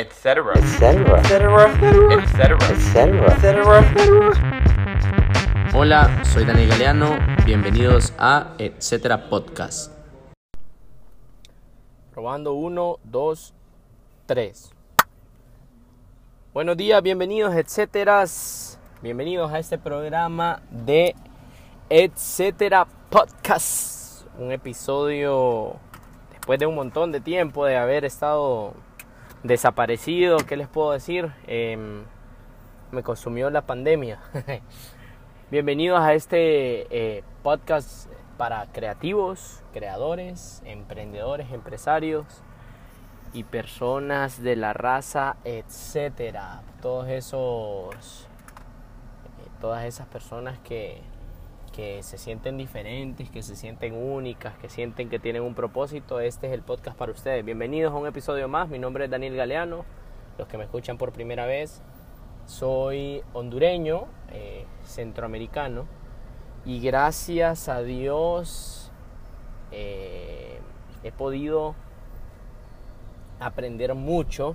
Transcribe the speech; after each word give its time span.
etc. 0.00 0.16
etcétera, 0.54 1.20
etc. 1.20 2.56
etcétera. 2.70 3.80
Hola, 5.74 6.24
soy 6.24 6.46
Daniel 6.46 6.70
Galeano, 6.70 7.18
bienvenidos 7.44 8.14
a 8.18 8.54
Etcétera 8.56 9.28
Podcast. 9.28 9.92
Probando 12.12 12.54
1, 12.54 12.98
2, 13.04 13.54
3. 14.24 14.70
Buenos 16.54 16.78
días, 16.78 17.02
bienvenidos, 17.02 17.54
etcétera. 17.54 18.24
Bienvenidos 19.02 19.52
a 19.52 19.58
este 19.58 19.76
programa 19.76 20.62
de 20.70 21.14
Etcétera 21.90 22.86
Podcast. 23.10 24.26
Un 24.38 24.50
episodio 24.50 25.76
después 26.30 26.58
de 26.58 26.64
un 26.64 26.74
montón 26.74 27.12
de 27.12 27.20
tiempo 27.20 27.66
de 27.66 27.76
haber 27.76 28.06
estado 28.06 28.72
desaparecido. 29.42 30.38
¿Qué 30.38 30.56
les 30.56 30.68
puedo 30.68 30.92
decir? 30.92 31.32
Em, 31.46 32.04
me 32.90 33.02
consumió 33.02 33.50
la 33.50 33.62
pandemia. 33.62 34.20
Bienvenidos 35.50 36.00
a 36.00 36.14
este 36.14 36.86
eh, 36.90 37.24
podcast 37.42 38.10
para 38.36 38.66
creativos, 38.66 39.62
creadores, 39.72 40.62
emprendedores, 40.64 41.52
empresarios 41.52 42.26
y 43.32 43.44
personas 43.44 44.42
de 44.42 44.56
la 44.56 44.72
raza, 44.72 45.36
etcétera. 45.44 46.62
Todos 46.80 47.08
esos, 47.08 48.26
eh, 49.38 49.48
todas 49.60 49.84
esas 49.84 50.06
personas 50.06 50.58
que, 50.60 51.02
que 51.80 52.02
se 52.02 52.18
sienten 52.18 52.58
diferentes, 52.58 53.30
que 53.30 53.42
se 53.42 53.56
sienten 53.56 53.94
únicas, 53.94 54.54
que 54.58 54.68
sienten 54.68 55.08
que 55.08 55.18
tienen 55.18 55.40
un 55.42 55.54
propósito. 55.54 56.20
Este 56.20 56.46
es 56.46 56.52
el 56.52 56.60
podcast 56.60 56.94
para 56.94 57.10
ustedes. 57.10 57.42
Bienvenidos 57.42 57.94
a 57.94 57.96
un 57.96 58.06
episodio 58.06 58.48
más. 58.48 58.68
Mi 58.68 58.78
nombre 58.78 59.06
es 59.06 59.10
Daniel 59.10 59.34
Galeano. 59.34 59.86
Los 60.36 60.46
que 60.46 60.58
me 60.58 60.64
escuchan 60.64 60.98
por 60.98 61.10
primera 61.10 61.46
vez, 61.46 61.80
soy 62.44 63.22
hondureño, 63.32 64.04
eh, 64.30 64.66
centroamericano, 64.84 65.86
y 66.66 66.80
gracias 66.80 67.70
a 67.70 67.80
Dios 67.80 68.92
eh, 69.72 70.58
he 71.02 71.12
podido 71.12 71.74
aprender 73.38 73.94
mucho 73.94 74.54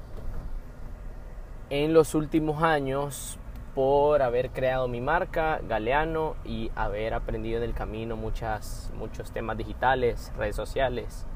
en 1.72 1.92
los 1.92 2.14
últimos 2.14 2.62
años 2.62 3.40
por 3.76 4.22
haber 4.22 4.52
creado 4.52 4.88
mi 4.88 5.02
marca 5.02 5.60
Galeano 5.68 6.38
y 6.46 6.72
haber 6.76 7.14
aprendido 7.14 7.58
en 7.58 7.64
el 7.66 7.74
camino 7.74 8.16
muchas, 8.16 8.90
muchos 8.98 9.32
temas 9.32 9.58
digitales, 9.58 10.32
redes 10.38 10.56
sociales, 10.56 11.28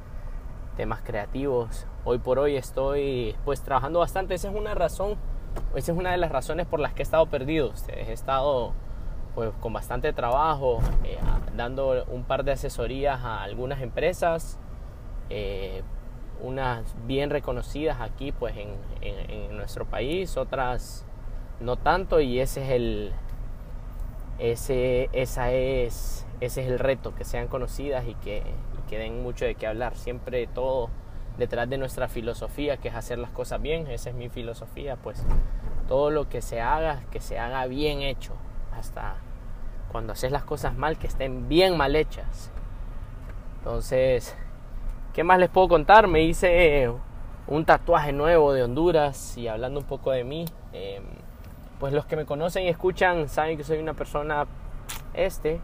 temas 0.77 1.01
creativos. 1.01 1.85
Hoy 2.05 2.19
por 2.19 2.39
hoy 2.39 2.55
estoy 2.55 3.35
pues 3.43 3.61
trabajando 3.61 3.99
bastante. 3.99 4.35
Esa 4.35 4.49
es 4.49 4.55
una 4.55 4.73
razón, 4.73 5.17
esa 5.75 5.91
es 5.91 5.97
una 5.97 6.11
de 6.11 6.17
las 6.17 6.31
razones 6.31 6.65
por 6.65 6.79
las 6.79 6.93
que 6.93 7.01
he 7.01 7.03
estado 7.03 7.25
perdido. 7.25 7.73
He 7.89 8.13
estado 8.13 8.71
pues 9.35 9.51
con 9.59 9.73
bastante 9.73 10.13
trabajo, 10.13 10.79
eh, 11.03 11.17
dando 11.57 12.05
un 12.05 12.23
par 12.23 12.45
de 12.45 12.53
asesorías 12.53 13.19
a 13.19 13.43
algunas 13.43 13.81
empresas, 13.81 14.57
eh, 15.29 15.83
unas 16.41 16.95
bien 17.05 17.31
reconocidas 17.31 17.99
aquí 17.99 18.31
pues 18.31 18.55
en, 18.55 18.69
en, 19.01 19.29
en 19.29 19.57
nuestro 19.57 19.85
país, 19.85 20.37
otras 20.37 21.05
no 21.59 21.75
tanto 21.75 22.19
y 22.21 22.39
ese 22.39 22.63
es 22.63 22.69
el 22.71 23.13
ese 24.37 25.09
esa 25.11 25.51
es 25.51 26.25
ese 26.39 26.61
es 26.61 26.67
el 26.71 26.79
reto 26.79 27.13
que 27.13 27.25
sean 27.25 27.47
conocidas 27.47 28.05
y 28.07 28.15
que, 28.15 28.43
den 28.89 29.21
mucho 29.21 29.45
de 29.45 29.53
qué 29.53 29.67
hablar. 29.67 29.95
Siempre 29.95 30.47
todo 30.47 30.89
detrás 31.37 31.69
de 31.69 31.77
nuestra 31.77 32.07
filosofía 32.07 32.77
que 32.77 32.87
es 32.87 32.95
hacer 32.95 33.19
las 33.19 33.29
cosas 33.29 33.61
bien 33.61 33.87
esa 33.87 34.09
es 34.09 34.15
mi 34.15 34.29
filosofía 34.29 34.95
pues. 34.95 35.23
Todo 35.87 36.11
lo 36.11 36.29
que 36.29 36.41
se 36.41 36.61
haga 36.61 37.03
que 37.11 37.19
se 37.19 37.37
haga 37.39 37.65
bien 37.65 38.01
hecho 38.01 38.33
hasta 38.73 39.15
cuando 39.91 40.13
haces 40.13 40.31
las 40.31 40.43
cosas 40.43 40.75
mal 40.75 40.97
que 40.97 41.07
estén 41.07 41.49
bien 41.49 41.77
mal 41.77 41.95
hechas. 41.95 42.51
Entonces 43.57 44.35
qué 45.13 45.23
más 45.23 45.39
les 45.39 45.49
puedo 45.49 45.67
contar 45.67 46.07
me 46.07 46.23
hice 46.23 46.91
un 47.47 47.65
tatuaje 47.65 48.13
nuevo 48.13 48.53
de 48.53 48.63
Honduras 48.63 49.37
y 49.37 49.47
hablando 49.47 49.81
un 49.81 49.85
poco 49.85 50.11
de 50.11 50.23
mí 50.23 50.45
eh, 50.71 51.01
pues 51.79 51.93
los 51.93 52.05
que 52.05 52.15
me 52.15 52.25
conocen 52.25 52.65
y 52.65 52.67
escuchan 52.67 53.29
saben 53.29 53.57
que 53.57 53.63
soy 53.63 53.77
una 53.79 53.93
persona 53.93 54.45
este, 55.13 55.61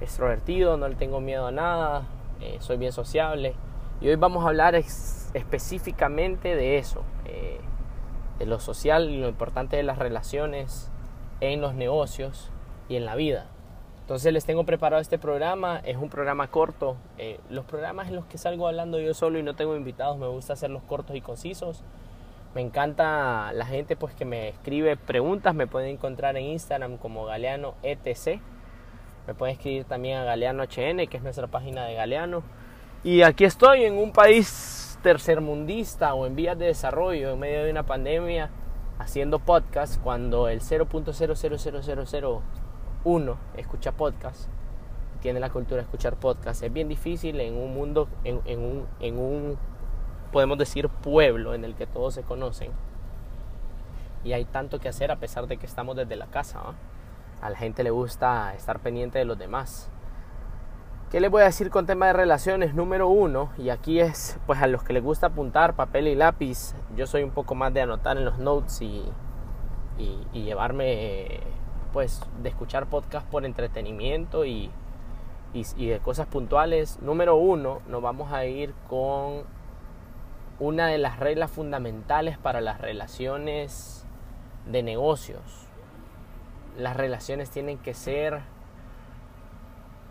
extrovertido, 0.00 0.76
no 0.76 0.88
le 0.88 0.96
tengo 0.96 1.20
miedo 1.20 1.46
a 1.46 1.52
nada, 1.52 2.02
eh, 2.40 2.56
soy 2.60 2.76
bien 2.76 2.92
sociable. 2.92 3.54
Y 4.00 4.08
hoy 4.08 4.16
vamos 4.16 4.44
a 4.44 4.48
hablar 4.48 4.74
específicamente 4.74 6.54
de 6.54 6.78
eso, 6.78 7.02
eh, 7.24 7.60
de 8.38 8.46
lo 8.46 8.60
social 8.60 9.10
y 9.10 9.18
lo 9.18 9.28
importante 9.28 9.76
de 9.76 9.82
las 9.82 9.98
relaciones 9.98 10.90
en 11.40 11.60
los 11.60 11.74
negocios 11.74 12.50
y 12.88 12.96
en 12.96 13.04
la 13.04 13.14
vida. 13.14 13.46
Entonces 14.00 14.32
les 14.32 14.46
tengo 14.46 14.64
preparado 14.64 15.02
este 15.02 15.18
programa, 15.18 15.80
es 15.84 15.96
un 15.96 16.08
programa 16.08 16.48
corto. 16.48 16.96
Eh, 17.18 17.40
los 17.50 17.64
programas 17.66 18.08
en 18.08 18.16
los 18.16 18.24
que 18.24 18.38
salgo 18.38 18.66
hablando 18.66 18.98
yo 18.98 19.12
solo 19.14 19.38
y 19.38 19.42
no 19.42 19.54
tengo 19.54 19.76
invitados, 19.76 20.16
me 20.16 20.26
gusta 20.28 20.54
hacerlos 20.54 20.82
cortos 20.84 21.14
y 21.14 21.20
concisos. 21.20 21.82
Me 22.54 22.62
encanta 22.62 23.52
la 23.52 23.66
gente 23.66 23.94
pues 23.94 24.14
que 24.14 24.24
me 24.24 24.48
escribe 24.48 24.96
preguntas, 24.96 25.54
me 25.54 25.66
pueden 25.66 25.90
encontrar 25.90 26.34
en 26.36 26.44
Instagram 26.44 26.96
como 26.96 27.26
Galeano 27.26 27.74
ETC. 27.82 28.40
Me 29.26 29.34
pueden 29.34 29.56
escribir 29.56 29.84
también 29.84 30.18
a 30.18 30.24
Galeano 30.24 30.62
HN, 30.62 31.06
que 31.06 31.18
es 31.18 31.22
nuestra 31.22 31.46
página 31.46 31.84
de 31.84 31.94
Galeano. 31.94 32.42
Y 33.04 33.22
aquí 33.22 33.44
estoy 33.44 33.84
en 33.84 33.98
un 33.98 34.12
país 34.12 34.98
tercermundista 35.02 36.14
o 36.14 36.26
en 36.26 36.34
vías 36.34 36.58
de 36.58 36.66
desarrollo, 36.66 37.32
en 37.32 37.38
medio 37.38 37.64
de 37.64 37.70
una 37.70 37.84
pandemia, 37.84 38.50
haciendo 38.98 39.38
podcast 39.38 40.02
cuando 40.02 40.48
el 40.48 40.60
0.000001 40.60 43.36
escucha 43.56 43.92
podcast, 43.92 44.48
tiene 45.20 45.40
la 45.40 45.50
cultura 45.50 45.76
de 45.76 45.82
escuchar 45.82 46.16
podcast. 46.16 46.62
Es 46.62 46.72
bien 46.72 46.88
difícil 46.88 47.38
en 47.40 47.54
un 47.54 47.74
mundo, 47.74 48.08
en, 48.24 48.40
un, 48.58 48.86
en 49.00 49.18
un 49.18 49.58
podemos 50.28 50.58
decir 50.58 50.88
pueblo 50.88 51.54
en 51.54 51.64
el 51.64 51.74
que 51.74 51.86
todos 51.86 52.14
se 52.14 52.22
conocen. 52.22 52.72
Y 54.24 54.32
hay 54.32 54.44
tanto 54.44 54.78
que 54.78 54.88
hacer 54.88 55.10
a 55.10 55.16
pesar 55.16 55.46
de 55.46 55.56
que 55.56 55.66
estamos 55.66 55.96
desde 55.96 56.16
la 56.16 56.26
casa 56.26 56.60
a 57.40 57.50
la 57.50 57.56
gente 57.56 57.84
le 57.84 57.90
gusta 57.90 58.54
estar 58.54 58.80
pendiente 58.80 59.18
de 59.18 59.24
los 59.24 59.38
demás. 59.38 59.90
¿qué 61.10 61.20
les 61.20 61.30
voy 61.30 61.40
a 61.40 61.46
decir 61.46 61.70
con 61.70 61.86
tema 61.86 62.06
de 62.06 62.12
relaciones? 62.12 62.74
número 62.74 63.08
uno 63.08 63.50
y 63.56 63.70
aquí 63.70 63.98
es 64.00 64.38
pues 64.46 64.60
a 64.60 64.66
los 64.66 64.82
que 64.82 64.92
les 64.92 65.02
gusta 65.02 65.28
apuntar 65.28 65.74
papel 65.74 66.06
y 66.06 66.14
lápiz 66.14 66.74
yo 66.96 67.06
soy 67.06 67.22
un 67.22 67.30
poco 67.30 67.54
más 67.54 67.72
de 67.72 67.80
anotar 67.80 68.18
en 68.18 68.26
los 68.26 68.38
notes 68.38 68.82
y, 68.82 69.04
y, 69.96 70.26
y 70.34 70.42
llevarme 70.42 71.40
pues 71.94 72.20
de 72.42 72.50
escuchar 72.50 72.86
podcast 72.86 73.26
por 73.26 73.46
entretenimiento 73.46 74.44
y, 74.44 74.70
y, 75.54 75.64
y 75.76 75.86
de 75.86 76.00
cosas 76.00 76.26
puntuales. 76.26 76.98
Número 77.00 77.36
uno 77.36 77.80
nos 77.88 78.02
vamos 78.02 78.30
a 78.30 78.44
ir 78.44 78.74
con 78.88 79.44
una 80.60 80.88
de 80.88 80.98
las 80.98 81.18
reglas 81.18 81.50
fundamentales 81.50 82.38
para 82.38 82.60
las 82.60 82.80
relaciones 82.80 84.04
de 84.66 84.82
negocios. 84.82 85.40
Las 86.76 86.96
relaciones 86.96 87.50
tienen 87.50 87.78
que 87.78 87.94
ser 87.94 88.40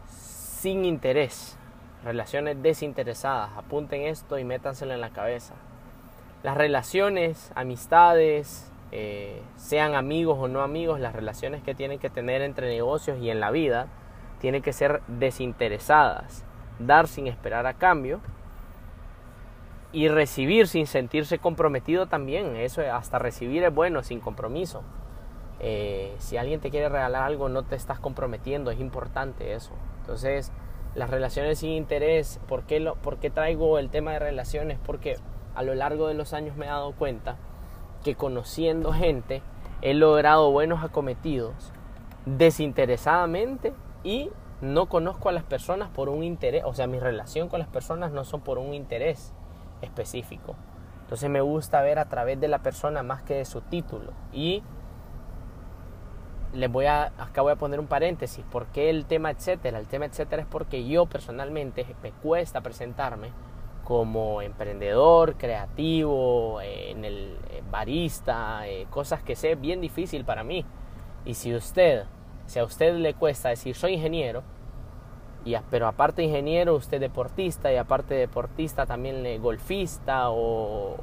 sin 0.07 0.85
interés, 0.85 1.57
relaciones 2.03 2.61
desinteresadas. 2.61 3.51
Apunten 3.57 4.01
esto 4.03 4.39
y 4.39 4.43
métanselo 4.43 4.93
en 4.93 5.01
la 5.01 5.09
cabeza. 5.09 5.53
Las 6.43 6.55
relaciones, 6.55 7.51
amistades, 7.55 8.71
eh, 8.91 9.41
sean 9.57 9.95
amigos 9.95 10.37
o 10.39 10.47
no 10.47 10.61
amigos, 10.61 10.99
las 10.99 11.13
relaciones 11.13 11.61
que 11.61 11.75
tienen 11.75 11.99
que 11.99 12.09
tener 12.09 12.41
entre 12.41 12.69
negocios 12.69 13.19
y 13.19 13.29
en 13.29 13.39
la 13.39 13.51
vida, 13.51 13.87
tienen 14.39 14.61
que 14.61 14.71
ser 14.71 15.01
desinteresadas, 15.07 16.45
dar 16.79 17.07
sin 17.07 17.27
esperar 17.27 17.65
a 17.65 17.73
cambio 17.73 18.21
y 19.91 20.09
recibir 20.09 20.67
sin 20.67 20.87
sentirse 20.87 21.39
comprometido 21.39 22.07
también. 22.07 22.55
Eso 22.55 22.81
hasta 22.91 23.19
recibir 23.19 23.63
es 23.63 23.73
bueno 23.73 24.03
sin 24.03 24.19
compromiso. 24.19 24.83
Eh, 25.59 26.13
si 26.19 26.37
alguien 26.37 26.59
te 26.59 26.69
quiere 26.69 26.89
regalar 26.89 27.23
algo, 27.23 27.49
no 27.49 27.63
te 27.63 27.75
estás 27.75 27.99
comprometiendo, 27.99 28.69
es 28.71 28.79
importante 28.79 29.53
eso. 29.53 29.71
Entonces, 30.01 30.51
las 30.93 31.09
relaciones 31.09 31.59
sin 31.59 31.71
interés, 31.71 32.39
¿por 32.47 32.63
qué, 32.63 32.79
lo, 32.79 32.95
¿por 32.95 33.17
qué 33.17 33.29
traigo 33.29 33.79
el 33.79 33.89
tema 33.89 34.11
de 34.11 34.19
relaciones? 34.19 34.77
Porque 34.85 35.15
a 35.55 35.63
lo 35.63 35.73
largo 35.73 36.07
de 36.07 36.13
los 36.13 36.33
años 36.33 36.55
me 36.55 36.65
he 36.65 36.69
dado 36.69 36.91
cuenta 36.93 37.37
que 38.03 38.15
conociendo 38.15 38.93
gente 38.93 39.41
he 39.81 39.93
logrado 39.93 40.51
buenos 40.51 40.83
acometidos 40.83 41.71
desinteresadamente 42.25 43.73
y 44.03 44.29
no 44.61 44.87
conozco 44.87 45.29
a 45.29 45.31
las 45.31 45.43
personas 45.43 45.89
por 45.89 46.09
un 46.09 46.23
interés, 46.23 46.63
o 46.65 46.73
sea, 46.73 46.87
mi 46.87 46.99
relación 46.99 47.47
con 47.47 47.59
las 47.59 47.67
personas 47.67 48.11
no 48.11 48.23
son 48.23 48.41
por 48.41 48.57
un 48.57 48.73
interés 48.73 49.33
específico. 49.81 50.55
Entonces 51.01 51.29
me 51.29 51.41
gusta 51.41 51.81
ver 51.81 51.99
a 51.99 52.05
través 52.05 52.39
de 52.39 52.47
la 52.47 52.59
persona 52.59 53.03
más 53.03 53.23
que 53.23 53.35
de 53.35 53.45
su 53.45 53.61
título. 53.61 54.11
Y 54.33 54.61
les 56.53 56.71
voy 56.71 56.85
a, 56.85 57.11
acá 57.17 57.41
voy 57.41 57.53
a 57.53 57.55
poner 57.55 57.79
un 57.79 57.87
paréntesis. 57.87 58.43
¿Por 58.51 58.67
qué 58.67 58.89
el 58.89 59.05
tema 59.05 59.31
etcétera? 59.31 59.79
El 59.79 59.87
tema 59.87 60.05
etcétera 60.05 60.41
es 60.41 60.47
porque 60.47 60.85
yo 60.87 61.05
personalmente 61.05 61.85
me 62.03 62.11
cuesta 62.11 62.61
presentarme 62.61 63.31
como 63.83 64.41
emprendedor, 64.41 65.35
creativo, 65.35 66.59
en 66.61 67.05
el, 67.05 67.37
barista, 67.71 68.67
eh, 68.67 68.85
cosas 68.89 69.23
que 69.23 69.37
sé 69.37 69.55
bien 69.55 69.79
difícil 69.79 70.25
para 70.25 70.43
mí. 70.43 70.65
Y 71.23 71.35
si 71.35 71.55
usted, 71.55 72.03
si 72.47 72.59
a 72.59 72.65
usted 72.65 72.95
le 72.95 73.13
cuesta 73.13 73.47
decir 73.47 73.75
soy 73.75 73.93
ingeniero, 73.93 74.43
pero 75.69 75.87
aparte 75.87 76.23
ingeniero, 76.23 76.75
usted 76.75 76.99
deportista, 76.99 77.71
y 77.71 77.77
aparte 77.77 78.15
deportista 78.15 78.85
también 78.85 79.41
golfista 79.41 80.29
o, 80.29 80.95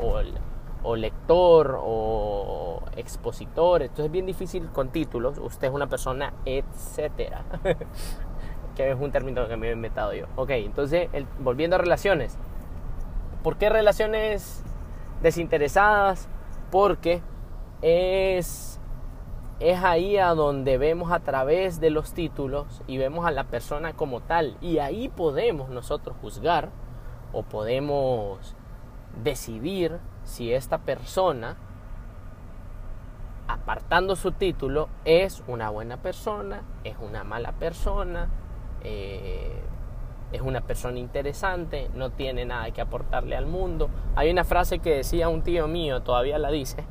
o, 0.83 0.97
lector 0.97 1.79
o 1.83 2.83
expositor, 2.97 3.83
entonces 3.83 4.07
es 4.07 4.13
bien 4.13 4.27
difícil 4.27 4.67
con 4.69 4.91
títulos, 4.91 5.39
usted 5.39 5.69
es 5.69 5.75
una 5.75 5.87
persona, 5.87 6.33
etcétera. 6.45 7.45
que 8.75 8.91
es 8.91 8.99
un 8.99 9.11
término 9.13 9.47
que 9.49 9.57
me 9.57 9.69
he 9.69 9.73
inventado 9.73 10.13
yo. 10.13 10.27
Ok, 10.37 10.51
entonces, 10.51 11.09
volviendo 11.39 11.77
a 11.77 11.79
relaciones. 11.79 12.37
¿Por 13.43 13.57
qué 13.57 13.69
relaciones 13.69 14.63
desinteresadas? 15.23 16.29
Porque 16.71 17.23
es, 17.83 18.74
es 19.61 19.83
ahí 19.83 20.17
a 20.19 20.35
donde 20.35 20.79
vemos 20.79 21.13
a 21.13 21.21
través 21.21 21.81
de 21.81 21.91
los 21.91 22.13
títulos 22.13 22.83
y 22.87 22.99
vemos 22.99 23.27
a 23.27 23.31
la 23.31 23.45
persona 23.45 23.93
como 23.95 24.21
tal. 24.21 24.57
Y 24.61 24.79
ahí 24.79 25.09
podemos 25.09 25.71
nosotros 25.71 26.17
juzgar 26.21 26.71
o 27.33 27.43
podemos 27.43 28.57
decidir 29.23 29.99
si 30.25 30.53
esta 30.53 30.79
persona, 30.79 31.57
apartando 33.47 34.17
su 34.17 34.33
título, 34.33 34.89
es 35.05 35.43
una 35.47 35.71
buena 35.71 35.99
persona, 35.99 36.63
es 36.83 36.97
una 37.01 37.23
mala 37.23 37.53
persona, 37.53 38.29
eh, 38.83 39.63
es 40.33 40.41
una 40.41 40.63
persona 40.63 40.99
interesante, 40.99 41.91
no 41.95 42.11
tiene 42.11 42.45
nada 42.45 42.71
que 42.73 42.81
aportarle 42.81 43.37
al 43.37 43.47
mundo. 43.47 43.89
Hay 44.17 44.31
una 44.31 44.43
frase 44.43 44.81
que 44.81 44.97
decía 44.97 45.29
un 45.29 45.43
tío 45.43 45.69
mío, 45.69 46.03
todavía 46.03 46.39
la 46.39 46.51
dice, 46.51 46.85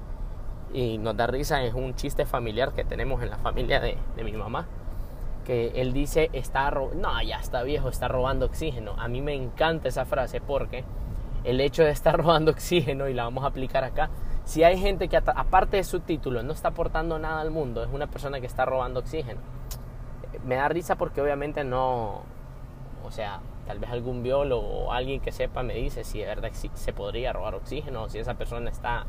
y 0.73 0.97
nos 0.97 1.15
da 1.15 1.27
risa, 1.27 1.63
es 1.63 1.73
un 1.73 1.95
chiste 1.95 2.25
familiar 2.25 2.73
que 2.73 2.83
tenemos 2.83 3.21
en 3.21 3.29
la 3.29 3.37
familia 3.37 3.79
de, 3.79 3.97
mi 4.23 4.33
mamá, 4.33 4.65
que 5.45 5.71
él 5.75 5.93
dice, 5.93 6.29
está 6.33 6.71
no, 6.71 7.21
ya 7.21 7.39
está 7.39 7.63
viejo, 7.63 7.89
está 7.89 8.07
robando 8.07 8.45
oxígeno. 8.45 8.95
A 8.97 9.07
mí 9.07 9.21
me 9.21 9.33
encanta 9.33 9.87
esa 9.87 10.05
frase 10.05 10.41
porque 10.41 10.83
el 11.43 11.61
hecho 11.61 11.83
de 11.83 11.91
estar 11.91 12.17
robando 12.17 12.51
oxígeno, 12.51 13.07
y 13.07 13.13
la 13.13 13.23
vamos 13.23 13.43
a 13.43 13.47
aplicar 13.47 13.83
acá, 13.83 14.09
si 14.45 14.63
hay 14.63 14.77
gente 14.77 15.07
que 15.07 15.17
aparte 15.17 15.77
de 15.77 15.83
su 15.83 16.01
título 16.01 16.43
no 16.43 16.51
está 16.51 16.69
aportando 16.69 17.17
nada 17.19 17.39
al 17.39 17.51
mundo, 17.51 17.83
es 17.83 17.89
una 17.93 18.07
persona 18.07 18.41
que 18.41 18.47
está 18.47 18.65
robando 18.65 18.99
oxígeno 18.99 19.39
me 20.45 20.55
da 20.55 20.67
risa 20.67 20.95
porque 20.95 21.21
obviamente 21.21 21.63
no, 21.63 22.21
o 23.03 23.11
sea, 23.11 23.41
tal 23.65 23.79
vez 23.79 23.89
algún 23.89 24.23
biólogo 24.23 24.85
o 24.85 24.91
alguien 24.91 25.21
que 25.21 25.31
sepa 25.31 25.63
me 25.63 25.75
dice 25.75 26.03
si 26.03 26.19
de 26.19 26.25
verdad 26.25 26.51
se 26.51 26.93
podría 26.93 27.33
robar 27.33 27.55
oxígeno 27.55 28.03
o 28.03 28.09
si 28.09 28.19
esa 28.19 28.33
persona 28.35 28.69
está 28.69 29.05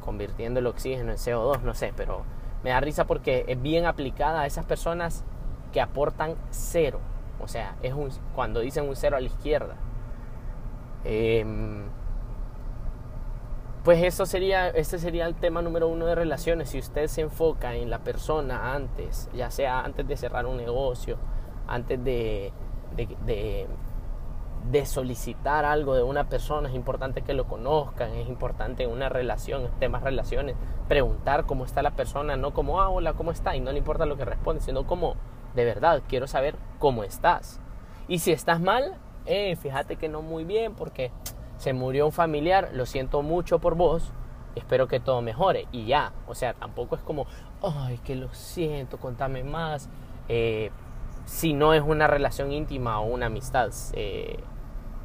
convirtiendo 0.00 0.60
el 0.60 0.66
oxígeno 0.66 1.10
en 1.10 1.16
CO2, 1.16 1.62
no 1.62 1.74
sé, 1.74 1.92
pero 1.96 2.22
me 2.62 2.70
da 2.70 2.80
risa 2.80 3.06
porque 3.06 3.44
es 3.48 3.60
bien 3.60 3.86
aplicada 3.86 4.42
a 4.42 4.46
esas 4.46 4.64
personas 4.64 5.24
que 5.72 5.80
aportan 5.80 6.34
cero, 6.50 7.00
o 7.40 7.48
sea, 7.48 7.76
es 7.82 7.94
un, 7.94 8.10
cuando 8.34 8.60
dicen 8.60 8.88
un 8.88 8.96
cero 8.96 9.16
a 9.16 9.20
la 9.20 9.26
izquierda. 9.26 9.76
Eh, 11.04 11.44
pues 13.84 14.02
eso 14.02 14.26
sería, 14.26 14.68
este 14.68 14.98
sería 14.98 15.26
el 15.26 15.34
tema 15.34 15.62
número 15.62 15.88
uno 15.88 16.04
de 16.04 16.14
relaciones. 16.14 16.70
Si 16.70 16.78
usted 16.78 17.06
se 17.06 17.22
enfoca 17.22 17.74
en 17.74 17.88
la 17.88 18.00
persona 18.00 18.74
antes, 18.74 19.30
ya 19.34 19.50
sea 19.50 19.80
antes 19.80 20.06
de 20.06 20.16
cerrar 20.18 20.44
un 20.44 20.58
negocio, 20.58 21.16
antes 21.66 22.02
de, 22.04 22.52
solicitar 24.84 25.64
algo 25.64 25.94
de 25.94 26.02
una 26.02 26.28
persona, 26.28 26.68
es 26.68 26.74
importante 26.74 27.22
que 27.22 27.34
lo 27.34 27.46
conozcan, 27.46 28.12
es 28.14 28.28
importante 28.28 28.84
en 28.84 28.90
una 28.90 29.08
relación, 29.08 29.68
temas 29.78 30.02
relaciones, 30.02 30.56
preguntar 30.88 31.46
cómo 31.46 31.64
está 31.64 31.82
la 31.82 31.92
persona, 31.92 32.36
no 32.36 32.52
como, 32.52 32.80
ah, 32.80 32.88
hola, 32.88 33.14
¿cómo 33.14 33.32
está? 33.32 33.56
Y 33.56 33.60
no 33.60 33.72
le 33.72 33.78
importa 33.78 34.06
lo 34.06 34.16
que 34.16 34.24
responde, 34.24 34.62
sino 34.62 34.86
como, 34.86 35.16
de 35.54 35.64
verdad, 35.64 36.02
quiero 36.08 36.26
saber 36.26 36.56
cómo 36.78 37.04
estás. 37.04 37.60
Y 38.08 38.20
si 38.20 38.32
estás 38.32 38.60
mal, 38.60 38.96
eh, 39.26 39.56
fíjate 39.56 39.96
que 39.96 40.08
no 40.08 40.22
muy 40.22 40.44
bien, 40.44 40.74
porque 40.74 41.10
se 41.56 41.72
murió 41.72 42.06
un 42.06 42.12
familiar, 42.12 42.70
lo 42.72 42.86
siento 42.86 43.22
mucho 43.22 43.58
por 43.58 43.74
vos, 43.74 44.12
espero 44.54 44.88
que 44.88 45.00
todo 45.00 45.22
mejore. 45.22 45.66
Y 45.72 45.86
ya, 45.86 46.12
o 46.26 46.34
sea, 46.34 46.54
tampoco 46.54 46.96
es 46.96 47.02
como, 47.02 47.26
ay, 47.62 47.98
que 47.98 48.16
lo 48.16 48.32
siento, 48.32 48.98
contame 48.98 49.44
más. 49.44 49.88
Eh, 50.28 50.70
si 51.30 51.52
no 51.52 51.74
es 51.74 51.82
una 51.82 52.08
relación 52.08 52.50
íntima 52.50 52.98
o 52.98 53.06
una 53.06 53.26
amistad, 53.26 53.70
eh, 53.92 54.40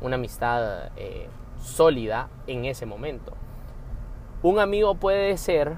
una 0.02 0.16
amistad 0.16 0.90
eh, 0.98 1.30
sólida 1.62 2.30
en 2.48 2.66
ese 2.66 2.88
momento. 2.88 3.34
Un 4.42 4.58
amigo 4.58 4.96
puede 4.96 5.38
ser, 5.38 5.76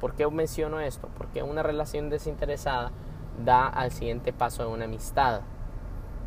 ¿por 0.00 0.14
qué 0.14 0.30
menciono 0.30 0.78
esto? 0.78 1.08
Porque 1.18 1.42
una 1.42 1.64
relación 1.64 2.08
desinteresada 2.08 2.92
da 3.44 3.66
al 3.66 3.90
siguiente 3.90 4.32
paso 4.32 4.62
de 4.62 4.68
una 4.68 4.84
amistad. 4.84 5.40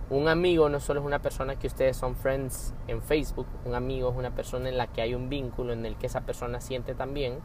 Un 0.09 0.27
amigo 0.27 0.67
no 0.67 0.81
solo 0.81 0.99
es 0.99 1.05
una 1.05 1.19
persona 1.19 1.55
que 1.55 1.67
ustedes 1.67 1.95
son 1.95 2.17
friends 2.17 2.73
en 2.89 3.01
Facebook, 3.01 3.47
un 3.63 3.75
amigo 3.75 4.09
es 4.09 4.17
una 4.17 4.31
persona 4.31 4.67
en 4.67 4.77
la 4.77 4.87
que 4.87 5.01
hay 5.01 5.15
un 5.15 5.29
vínculo 5.29 5.71
en 5.71 5.85
el 5.85 5.95
que 5.95 6.07
esa 6.07 6.21
persona 6.21 6.59
siente 6.59 6.95
también 6.95 7.39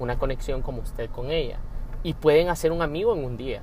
una 0.00 0.18
conexión 0.18 0.62
como 0.62 0.82
usted 0.82 1.08
con 1.10 1.30
ella. 1.30 1.60
Y 2.02 2.14
pueden 2.14 2.48
hacer 2.48 2.72
un 2.72 2.82
amigo 2.82 3.14
en 3.14 3.24
un 3.24 3.36
día. 3.36 3.62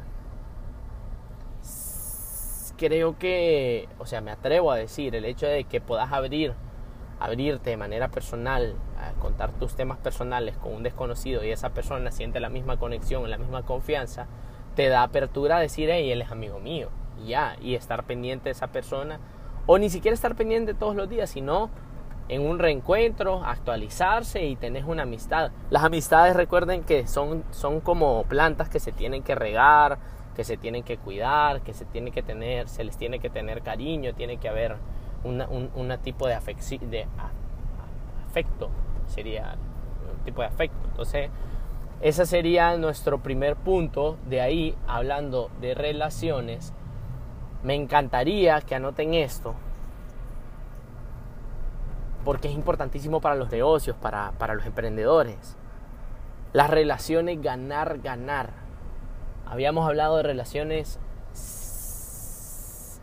Creo 2.78 3.18
que, 3.18 3.90
o 4.00 4.06
sea, 4.06 4.22
me 4.22 4.32
atrevo 4.32 4.72
a 4.72 4.76
decir, 4.76 5.16
el 5.16 5.26
hecho 5.26 5.48
de 5.48 5.64
que 5.64 5.82
puedas 5.82 6.12
abrir, 6.12 6.54
abrirte 7.20 7.72
de 7.72 7.78
manera 7.78 8.10
personal, 8.10 8.76
a 9.00 9.20
contar 9.20 9.52
tus 9.52 9.76
temas 9.76 9.98
personales 9.98 10.58
con 10.58 10.74
un 10.74 10.84
desconocido 10.84 11.44
y 11.44 11.52
esa 11.52 11.70
persona 11.70 12.12
siente 12.12 12.40
la 12.40 12.50
misma 12.50 12.78
conexión, 12.78 13.30
la 13.30 13.38
misma 13.38 13.64
confianza, 13.64 14.28
te 14.76 14.90
da 14.90 15.04
apertura 15.04 15.58
a 15.58 15.60
decir, 15.60 15.90
hey, 15.92 16.12
él 16.12 16.22
es 16.22 16.32
amigo 16.32 16.60
mío 16.60 16.90
ya, 17.26 17.56
y 17.62 17.76
estar 17.76 18.04
pendiente 18.04 18.46
de 18.46 18.52
esa 18.52 18.68
persona, 18.68 19.20
o 19.66 19.78
ni 19.78 19.90
siquiera 19.90 20.14
estar 20.14 20.36
pendiente 20.36 20.74
todos 20.74 20.96
los 20.96 21.10
días, 21.10 21.30
sino 21.30 21.70
en 22.30 22.46
un 22.46 22.60
reencuentro, 22.60 23.44
actualizarse 23.44 24.46
y 24.46 24.56
tenés 24.56 24.84
una 24.86 25.04
amistad. 25.04 25.52
Las 25.70 25.84
amistades 25.84 26.36
recuerden 26.36 26.84
que 26.84 27.08
son, 27.08 27.44
son 27.52 27.80
como 27.80 28.24
plantas 28.26 28.70
que 28.70 28.80
se 28.80 28.92
tienen 28.92 29.24
que 29.24 29.34
regar, 29.34 29.98
que 30.38 30.44
se 30.44 30.56
tienen 30.56 30.84
que 30.84 30.98
cuidar, 30.98 31.62
que 31.62 31.74
se 31.74 31.84
tiene 31.84 32.12
que 32.12 32.22
tener, 32.22 32.70
se 32.70 32.84
les 32.84 32.96
tiene 32.96 33.20
que 33.20 33.30
tener 33.30 33.64
cariño, 33.64 34.14
tiene 34.14 34.38
que 34.38 34.48
haber 34.48 34.76
un 35.24 35.98
tipo 36.04 36.28
de, 36.28 36.36
afecto, 36.36 36.62
sería 39.08 39.56
un 40.16 40.24
tipo 40.24 40.42
de 40.42 40.48
afecto. 40.48 40.78
Entonces, 40.90 41.32
ese 42.02 42.28
sería 42.28 42.78
nuestro 42.78 43.24
primer 43.24 43.56
punto, 43.56 44.20
de 44.30 44.42
ahí 44.42 44.76
hablando 44.88 45.50
de 45.60 45.74
relaciones 45.74 46.72
me 47.64 47.74
encantaría 47.74 48.62
que 48.62 48.76
anoten 48.76 49.16
esto, 49.16 49.56
porque 52.24 52.48
es 52.48 52.54
importantísimo 52.54 53.22
para 53.22 53.34
los 53.34 53.50
negocios, 53.50 53.98
para, 53.98 54.54
los 54.54 54.68
emprendedores. 54.68 55.58
Las 56.54 56.70
relaciones 56.70 57.42
ganar, 57.42 57.98
ganar. 57.98 58.67
Habíamos 59.50 59.88
hablado 59.88 60.18
de 60.18 60.24
relaciones, 60.24 61.00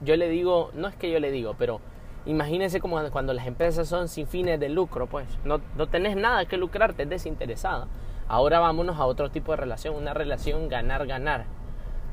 yo 0.03 0.17
le 0.17 0.29
digo, 0.29 0.71
no 0.75 0.89
es 0.89 0.97
que 0.97 1.11
yo 1.11 1.21
le 1.21 1.31
digo, 1.31 1.55
pero 1.59 1.81
imagínense 2.27 2.81
como 2.81 2.99
cuando 3.11 3.33
las 3.33 3.47
empresas 3.47 3.89
son 3.89 4.09
sin 4.09 4.27
fines 4.27 4.61
de 4.61 4.69
lucro, 4.69 5.07
pues 5.07 5.27
no, 5.45 5.61
no 5.77 5.87
tenés 5.89 6.17
nada 6.17 6.47
que 6.47 6.57
lucrarte, 6.57 7.05
es 7.05 7.09
desinteresada. 7.09 7.89
Ahora 8.29 8.59
vámonos 8.59 8.99
a 8.99 9.07
otro 9.07 9.31
tipo 9.31 9.53
de 9.53 9.57
relación, 9.57 9.95
una 9.95 10.15
relación 10.15 10.69
ganar, 10.69 11.07
ganar 11.07 11.47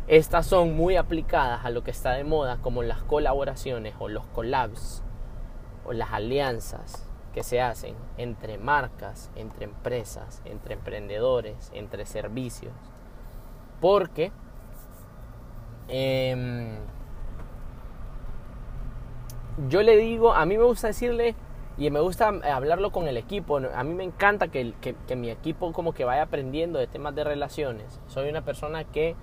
estas 0.08 0.48
son 0.48 0.76
muy 0.76 0.96
aplicadas 0.96 1.64
a 1.64 1.70
lo 1.70 1.84
que 1.84 1.92
está 1.92 2.12
de 2.12 2.24
moda 2.24 2.58
como 2.58 2.82
las 2.82 3.04
colaboraciones 3.04 3.94
o 4.00 4.10
los 4.10 4.26
collabs 4.28 5.04
o 5.86 5.94
las 5.94 6.12
alianzas 6.12 7.08
que 7.34 7.44
se 7.44 7.62
hacen 7.62 7.96
entre 8.18 8.58
marcas, 8.58 9.32
entre 9.36 9.66
empresas, 9.66 10.42
entre 10.44 10.74
emprendedores, 10.74 11.72
entre 11.74 12.06
servicios. 12.06 12.74
Porque 13.82 14.32
em, 15.90 16.78
yo 19.68 19.82
le 19.82 19.98
digo, 19.98 20.34
a 20.34 20.46
mí 20.46 20.58
me 20.58 20.64
gusta 20.64 20.88
decirle 20.88 21.36
y 21.78 21.90
me 21.90 22.00
gusta 22.00 22.28
hablarlo 22.28 22.92
con 22.92 23.08
el 23.10 23.18
equipo. 23.18 23.58
A 23.58 23.84
mí 23.84 23.94
me 23.94 24.06
encanta 24.06 24.48
que, 24.48 24.74
que 24.80 25.16
mi 25.18 25.30
equipo 25.30 25.74
como 25.74 25.94
que 25.94 26.06
vaya 26.06 26.24
aprendiendo 26.24 26.80
de 26.80 26.88
temas 26.88 27.14
de 27.16 27.26
relaciones. 27.26 28.00
Soy 28.08 28.30
una 28.30 28.46
persona 28.46 28.86
que 28.86 29.16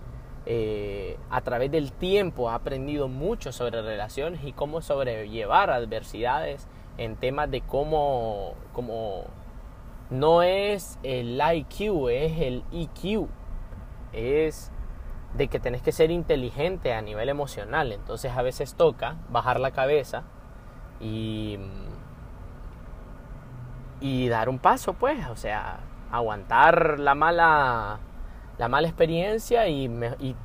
eh, 0.50 1.19
a 1.29 1.43
través 1.43 1.71
del 1.71 1.93
tiempo 1.93 2.49
ha 2.49 2.55
aprendido 2.55 3.07
mucho 3.07 3.53
sobre 3.53 3.83
relaciones 3.83 4.43
y 4.45 4.53
cómo 4.53 4.81
sobrellevar 4.81 5.69
adversidades 5.69 6.67
en 6.97 7.17
temas 7.17 7.50
de 7.50 7.61
cómo, 7.61 8.55
cómo 8.73 9.25
no 10.09 10.43
es 10.43 10.99
el 11.03 11.38
IQ, 11.38 12.09
es 12.09 12.41
el 12.41 12.65
EQ. 12.73 13.29
Es 14.12 14.71
de 15.35 15.49
que 15.49 15.61
tenés 15.61 15.83
que 15.83 15.93
ser 15.93 16.11
inteligente 16.11 16.93
a 16.95 17.03
nivel 17.03 17.29
emocional. 17.29 17.93
Entonces 17.93 18.33
a 18.37 18.43
veces 18.43 18.75
toca 18.75 19.17
bajar 19.29 19.61
la 19.61 19.71
cabeza 19.71 20.25
y, 21.00 21.59
y 24.00 24.29
dar 24.29 24.49
un 24.49 24.59
paso, 24.59 24.95
pues. 24.95 25.27
O 25.29 25.37
sea, 25.37 25.81
aguantar 26.11 26.99
la 26.99 27.15
mala, 27.15 27.99
la 28.59 28.69
mala 28.69 28.88
experiencia 28.88 29.69
y, 29.69 29.91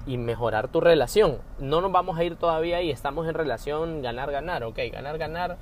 y, 0.06 0.18
mejorar 0.18 0.68
tu 0.68 0.82
relación. 0.82 1.40
No 1.60 1.82
nos 1.82 1.92
vamos 1.92 2.18
a 2.18 2.24
ir 2.24 2.36
todavía 2.36 2.78
ahí, 2.78 2.92
estamos 2.92 3.28
en 3.28 3.34
relación 3.34 4.02
ganar-ganar, 4.02 4.64
ok, 4.64 4.80
ganar-ganar. 4.92 5.58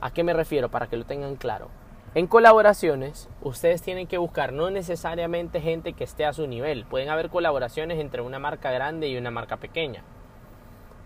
¿A 0.00 0.10
qué 0.10 0.24
me 0.24 0.32
refiero? 0.32 0.68
Para 0.70 0.88
que 0.88 0.96
lo 0.96 1.04
tengan 1.04 1.36
claro. 1.36 1.68
En 2.14 2.26
colaboraciones, 2.26 3.30
ustedes 3.40 3.80
tienen 3.80 4.06
que 4.06 4.18
buscar 4.18 4.52
no 4.52 4.70
necesariamente 4.70 5.62
gente 5.62 5.94
que 5.94 6.04
esté 6.04 6.26
a 6.26 6.34
su 6.34 6.46
nivel. 6.46 6.84
Pueden 6.84 7.08
haber 7.08 7.30
colaboraciones 7.30 7.98
entre 7.98 8.20
una 8.20 8.38
marca 8.38 8.70
grande 8.70 9.08
y 9.08 9.16
una 9.16 9.30
marca 9.30 9.56
pequeña. 9.56 10.02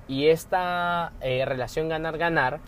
Y 0.08 0.28
esta 0.28 1.12
eh, 1.20 1.44
relación 1.44 1.88
ganar-ganar 1.88 2.58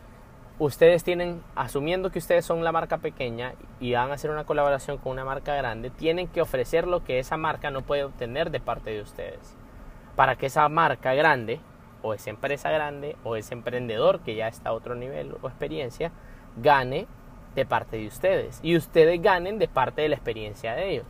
ustedes 0.61 1.03
tienen, 1.03 1.43
asumiendo 1.57 2.11
que 2.11 2.21
ustedes 2.21 2.45
son 2.45 2.63
la 2.63 2.71
marca 2.71 2.99
pequeña 2.99 3.55
y 3.81 3.95
van 3.95 4.11
a 4.13 4.15
hacer 4.15 4.31
una 4.31 4.45
colaboración 4.45 4.99
con 4.99 5.13
una 5.13 5.25
marca 5.25 5.55
grande, 5.55 5.91
tienen 5.91 6.29
que 6.29 6.41
ofrecer 6.41 6.87
lo 6.87 7.03
que 7.05 7.19
esa 7.19 7.37
marca 7.37 7.71
no 7.73 7.83
puede 7.83 8.05
obtener 8.05 8.53
de 8.53 8.61
parte 8.61 8.91
de 8.91 9.03
ustedes. 9.03 9.57
Para 10.15 10.37
que 10.37 10.47
esa 10.47 10.69
marca 10.69 11.15
grande, 11.15 11.61
o 12.03 12.15
esa 12.15 12.31
empresa 12.31 12.71
grande, 12.71 13.17
o 13.25 13.35
ese 13.35 13.55
emprendedor 13.55 14.21
que 14.21 14.37
ya 14.37 14.47
está 14.47 14.71
a 14.71 14.75
otro 14.75 14.95
nivel 14.95 15.35
o 15.43 15.49
experiencia, 15.49 16.13
gane 16.57 17.09
de 17.59 17.67
parte 17.67 17.97
de 17.97 18.07
ustedes. 18.07 18.61
Y 18.63 18.77
ustedes 18.77 19.21
ganen 19.21 19.59
de 19.59 19.69
parte 19.69 20.03
de 20.03 20.09
la 20.09 20.15
experiencia 20.15 20.75
de 20.75 20.91
ellos. 20.91 21.07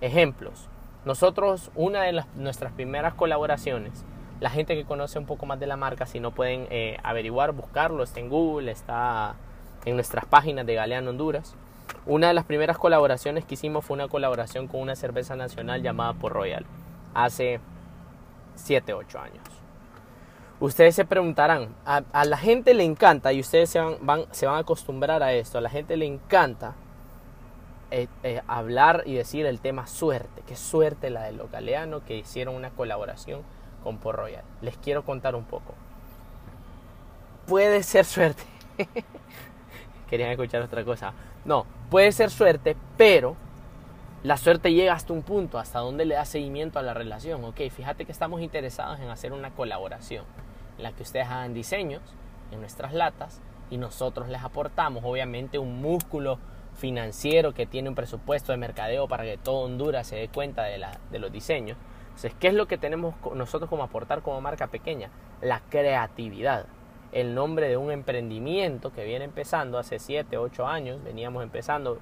Ejemplos. 0.00 0.68
Nosotros, 1.04 1.70
una 1.74 2.02
de 2.02 2.24
nuestras 2.36 2.72
primeras 2.72 3.14
colaboraciones, 3.14 4.04
la 4.40 4.50
gente 4.50 4.74
que 4.74 4.84
conoce 4.84 5.18
un 5.18 5.26
poco 5.26 5.46
más 5.46 5.60
de 5.60 5.66
la 5.66 5.76
marca, 5.76 6.06
si 6.06 6.20
no 6.20 6.30
pueden 6.30 6.66
eh, 6.70 6.98
averiguar, 7.02 7.52
buscarlo, 7.52 8.02
está 8.02 8.20
en 8.20 8.28
Google, 8.28 8.70
está 8.70 9.34
en 9.84 9.96
nuestras 9.96 10.24
páginas 10.24 10.66
de 10.66 10.74
Galeano 10.74 11.10
Honduras. 11.10 11.54
Una 12.06 12.28
de 12.28 12.34
las 12.34 12.44
primeras 12.44 12.78
colaboraciones 12.78 13.44
que 13.44 13.54
hicimos 13.54 13.84
fue 13.84 13.94
una 13.94 14.08
colaboración 14.08 14.66
con 14.66 14.80
una 14.80 14.96
cerveza 14.96 15.36
nacional 15.36 15.82
llamada 15.82 16.14
Por 16.14 16.32
Royal, 16.32 16.64
hace 17.14 17.60
7, 18.56 18.94
8 18.94 19.18
años. 19.18 19.53
Ustedes 20.64 20.94
se 20.94 21.04
preguntarán, 21.04 21.74
a, 21.84 22.24
la 22.24 22.38
gente 22.38 22.72
le 22.72 22.84
encanta, 22.84 23.34
y 23.34 23.40
ustedes 23.40 23.68
se 23.68 23.80
van, 23.80 24.24
se 24.30 24.46
van 24.46 24.54
a 24.54 24.60
acostumbrar 24.60 25.22
a 25.22 25.34
esto, 25.34 25.58
a 25.58 25.60
la 25.60 25.68
gente 25.68 25.94
le 25.98 26.06
encanta 26.06 26.74
eh, 27.90 28.08
eh, 28.22 28.40
hablar 28.46 29.02
y 29.04 29.12
decir 29.12 29.44
el 29.44 29.60
tema 29.60 29.86
suerte, 29.86 30.42
qué 30.46 30.56
suerte 30.56 31.10
la 31.10 31.24
de 31.24 31.32
los 31.32 31.50
galeanos 31.50 32.02
que 32.04 32.16
hicieron 32.16 32.54
una 32.54 32.70
colaboración 32.70 33.42
con 33.82 33.98
Port 33.98 34.18
Royal. 34.18 34.42
Les 34.62 34.74
quiero 34.78 35.04
contar 35.04 35.34
un 35.34 35.44
poco. 35.44 35.74
Puede 37.46 37.82
ser 37.82 38.06
suerte. 38.06 38.44
Querían 40.08 40.30
escuchar 40.30 40.62
otra 40.62 40.82
cosa. 40.82 41.12
No, 41.44 41.66
puede 41.90 42.10
ser 42.10 42.30
suerte, 42.30 42.74
pero 42.96 43.36
la 44.22 44.38
suerte 44.38 44.72
llega 44.72 44.94
hasta 44.94 45.12
un 45.12 45.24
punto, 45.24 45.58
hasta 45.58 45.80
donde 45.80 46.06
le 46.06 46.14
da 46.14 46.24
seguimiento 46.24 46.78
a 46.78 46.82
la 46.82 46.94
relación. 46.94 47.44
Ok, 47.44 47.60
fíjate 47.70 48.06
que 48.06 48.12
estamos 48.12 48.40
interesados 48.40 48.98
en 49.00 49.10
hacer 49.10 49.34
una 49.34 49.50
colaboración 49.50 50.24
la 50.78 50.92
que 50.92 51.02
ustedes 51.02 51.26
hagan 51.26 51.54
diseños 51.54 52.02
en 52.50 52.60
nuestras 52.60 52.92
latas 52.92 53.40
y 53.70 53.78
nosotros 53.78 54.28
les 54.28 54.42
aportamos, 54.42 55.04
obviamente, 55.04 55.58
un 55.58 55.80
músculo 55.80 56.38
financiero 56.74 57.54
que 57.54 57.66
tiene 57.66 57.88
un 57.88 57.94
presupuesto 57.94 58.52
de 58.52 58.58
mercadeo 58.58 59.08
para 59.08 59.24
que 59.24 59.38
todo 59.38 59.60
Honduras 59.60 60.06
se 60.06 60.16
dé 60.16 60.28
cuenta 60.28 60.64
de, 60.64 60.78
la, 60.78 60.98
de 61.10 61.18
los 61.18 61.30
diseños 61.30 61.76
entonces, 62.14 62.34
¿qué 62.38 62.46
es 62.46 62.54
lo 62.54 62.66
que 62.66 62.78
tenemos 62.78 63.16
nosotros 63.34 63.68
como 63.68 63.82
aportar 63.82 64.22
como 64.22 64.40
marca 64.40 64.68
pequeña? 64.68 65.10
La 65.42 65.60
creatividad. 65.68 66.66
El 67.10 67.34
nombre 67.34 67.68
de 67.68 67.76
un 67.76 67.90
emprendimiento 67.90 68.92
que 68.92 69.04
viene 69.04 69.24
empezando 69.24 69.78
hace 69.78 69.98
7, 69.98 70.38
8 70.38 70.66
años, 70.66 71.02
veníamos 71.02 71.42
empezando, 71.42 71.98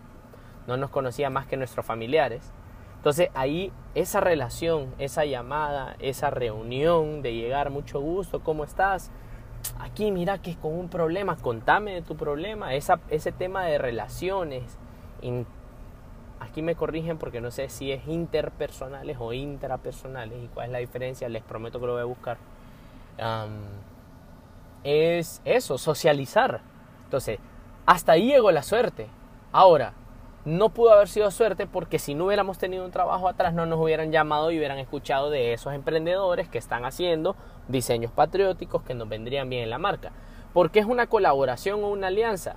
no 0.67 0.77
nos 0.77 0.91
conocía 0.91 1.31
más 1.31 1.47
que 1.47 1.57
nuestros 1.57 1.87
familiares. 1.87 2.53
Entonces 3.03 3.31
ahí 3.35 3.73
esa 3.97 4.21
relación, 4.21 4.95
esa 5.01 5.25
llamada, 5.25 5.97
esa 5.99 6.31
reunión 6.31 7.21
de 7.21 7.35
llegar, 7.35 7.71
mucho 7.71 7.99
gusto, 8.01 8.45
¿cómo 8.45 8.63
estás? 8.63 9.11
Aquí 9.81 10.13
mira 10.13 10.39
que 10.39 10.55
con 10.55 10.79
un 10.79 10.89
problema, 10.89 11.35
contame 11.35 11.95
de 11.95 12.03
tu 12.03 12.15
problema, 12.15 12.75
esa, 12.77 13.01
ese 13.09 13.33
tema 13.33 13.65
de 13.65 13.79
relaciones, 13.79 14.79
Aquí 16.39 16.63
me 16.63 16.77
corrigen 16.77 17.19
porque 17.19 17.41
no 17.41 17.51
sé 17.51 17.69
si 17.69 17.91
es 17.91 18.07
interpersonales 18.07 19.17
o 19.19 19.33
intrapersonales 19.33 20.41
y 20.41 20.47
cuál 20.47 20.67
es 20.67 20.73
la 20.73 20.79
diferencia, 20.79 21.29
les 21.29 21.43
prometo 21.43 21.81
que 21.81 21.87
lo 21.87 21.95
voy 21.95 22.03
a 22.03 22.05
buscar. 22.05 22.39
es 24.85 25.43
eso, 25.45 25.77
socializar. 25.77 26.61
Entonces, 27.03 27.41
hasta 27.85 28.13
ahí 28.13 28.29
llegó 28.29 28.53
la 28.53 28.63
suerte. 28.63 29.09
Ahora, 29.51 29.93
no 30.45 30.71
pudo 30.71 30.93
haber 30.93 31.09
sido 31.09 31.31
suerte 31.31 31.67
porque 31.67 31.99
si 31.99 32.15
no 32.15 32.27
hubiéramos 32.27 32.59
tenido 32.59 32.85
un 32.85 32.91
trabajo 32.91 33.29
atrás 33.29 33.55
no 33.55 33.67
nos 33.67 33.81
hubieran 33.81 34.11
llamado 34.11 34.51
y 34.51 34.59
hubieran 34.59 34.79
escuchado 34.79 35.31
de 35.31 35.53
esos 35.53 35.73
emprendedores 35.73 36.49
que 36.49 36.59
están 36.59 36.85
haciendo 36.85 37.37
diseños 37.69 38.11
patrióticos 38.11 38.83
que 38.83 38.95
nos 38.95 39.09
vendrían 39.09 39.49
bien 39.49 39.63
en 39.63 39.71
la 39.71 39.79
marca. 39.79 40.13
Porque 40.53 40.81
es 40.81 40.87
una 40.87 41.07
colaboración 41.07 41.83
o 41.85 41.89
una 41.89 42.09
alianza 42.09 42.57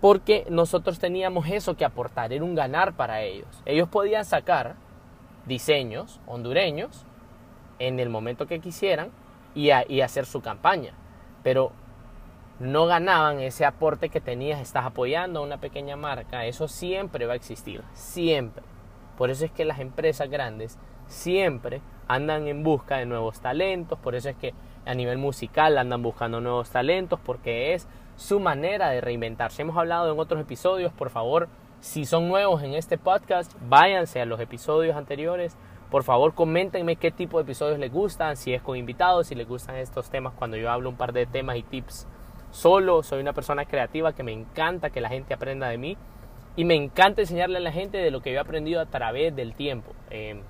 porque 0.00 0.46
nosotros 0.50 0.98
teníamos 0.98 1.48
eso 1.48 1.76
que 1.76 1.84
aportar, 1.84 2.32
era 2.32 2.44
un 2.44 2.54
ganar 2.54 2.94
para 2.94 3.22
ellos. 3.22 3.48
Ellos 3.64 3.88
podían 3.88 4.24
sacar 4.24 4.76
diseños 5.46 6.20
hondureños 6.26 7.04
en 7.78 8.00
el 8.00 8.08
momento 8.08 8.46
que 8.46 8.60
quisieran 8.60 9.10
y, 9.54 9.70
hacer 9.70 10.26
su 10.26 10.42
campaña, 10.42 10.92
pero 11.42 11.72
no 12.58 12.86
ganaban 12.86 13.40
ese 13.40 13.64
aporte 13.66 14.08
que 14.08 14.20
tenías, 14.20 14.60
estás 14.60 14.86
apoyando 14.86 15.40
a 15.40 15.42
una 15.42 15.58
pequeña 15.58 15.96
marca, 15.96 16.46
eso 16.46 16.68
siempre 16.68 17.26
va 17.26 17.34
a 17.34 17.36
existir, 17.36 17.82
siempre. 17.92 18.64
Por 19.18 19.30
eso 19.30 19.44
es 19.44 19.50
que 19.50 19.64
las 19.64 19.78
empresas 19.78 20.30
grandes 20.30 20.78
siempre 21.06 21.80
andan 22.08 22.46
en 22.46 22.62
busca 22.62 22.96
de 22.96 23.06
nuevos 23.06 23.40
talentos, 23.40 23.98
por 23.98 24.14
eso 24.14 24.30
es 24.30 24.36
que 24.36 24.54
a 24.86 24.94
nivel 24.94 25.18
musical 25.18 25.76
andan 25.76 26.02
buscando 26.02 26.40
nuevos 26.40 26.70
talentos, 26.70 27.18
porque 27.22 27.74
es 27.74 27.88
su 28.16 28.40
manera 28.40 28.88
de 28.90 29.00
reinventarse. 29.00 29.62
Hemos 29.62 29.76
hablado 29.76 30.12
en 30.12 30.18
otros 30.18 30.40
episodios, 30.40 30.92
por 30.92 31.10
favor, 31.10 31.48
si 31.80 32.06
son 32.06 32.28
nuevos 32.28 32.62
en 32.62 32.74
este 32.74 32.96
podcast, 32.96 33.52
váyanse 33.68 34.20
a 34.20 34.26
los 34.26 34.40
episodios 34.40 34.96
anteriores. 34.96 35.56
Por 35.90 36.04
favor, 36.04 36.34
coméntenme 36.34 36.96
qué 36.96 37.10
tipo 37.10 37.36
de 37.36 37.42
episodios 37.44 37.78
les 37.78 37.92
gustan, 37.92 38.36
si 38.36 38.54
es 38.54 38.62
con 38.62 38.76
invitados, 38.76 39.26
si 39.26 39.34
les 39.34 39.46
gustan 39.46 39.76
estos 39.76 40.08
temas 40.08 40.32
cuando 40.34 40.56
yo 40.56 40.70
hablo 40.70 40.88
un 40.88 40.96
par 40.96 41.12
de 41.12 41.26
temas 41.26 41.56
y 41.56 41.62
tips 41.62 42.08
solo. 42.56 43.02
Soy 43.02 43.20
una 43.20 43.32
persona 43.32 43.64
creativa 43.66 44.14
que 44.14 44.22
me 44.22 44.32
encanta 44.32 44.90
que 44.90 45.00
la 45.00 45.08
gente 45.08 45.34
aprenda 45.34 45.68
de 45.68 45.78
mí 45.78 45.96
y 46.56 46.64
me 46.64 46.74
encanta 46.74 47.20
enseñarle 47.20 47.58
a 47.58 47.60
la 47.60 47.72
gente 47.72 47.98
de 47.98 48.10
lo 48.10 48.22
que 48.22 48.32
yo 48.32 48.38
he 48.38 48.40
aprendido 48.40 48.80
a 48.80 48.86
través 48.86 49.36
del 49.36 49.54
tiempo. 49.54 49.92
Eh, 50.10 50.40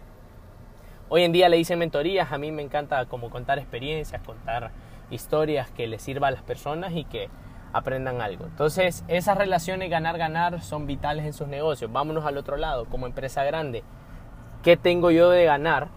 hoy 1.09 1.25
en 1.25 1.33
día 1.33 1.49
le 1.49 1.57
dicen 1.57 1.79
mentorías, 1.79 2.33
a 2.33 2.39
mí 2.39 2.53
me 2.53 2.63
encanta 2.63 3.05
como 3.07 3.29
contar 3.29 3.59
experiencias, 3.59 4.23
contar 4.23 4.71
historias 5.11 5.71
que 5.71 5.87
les 5.87 6.01
sirva 6.01 6.29
a 6.29 6.31
las 6.31 6.43
personas 6.43 6.93
y 6.93 7.05
que 7.05 7.29
aprendan 7.73 8.21
algo. 8.21 8.47
Entonces, 8.47 9.05
esas 9.09 9.37
relaciones 9.37 9.91
ganar-ganar 9.91 10.63
son 10.63 10.87
vitales 10.87 11.27
en 11.27 11.33
sus 11.33 11.49
negocios. 11.49 11.93
Vámonos 11.93 12.25
al 12.25 12.39
otro 12.39 12.57
lado, 12.57 12.87
como 12.87 13.07
empresa 13.07 13.45
grande. 13.45 13.83
¿Qué 14.63 14.77
tengo 14.77 15.11
yo 15.11 15.31
de 15.31 15.45
ganar 15.45 15.89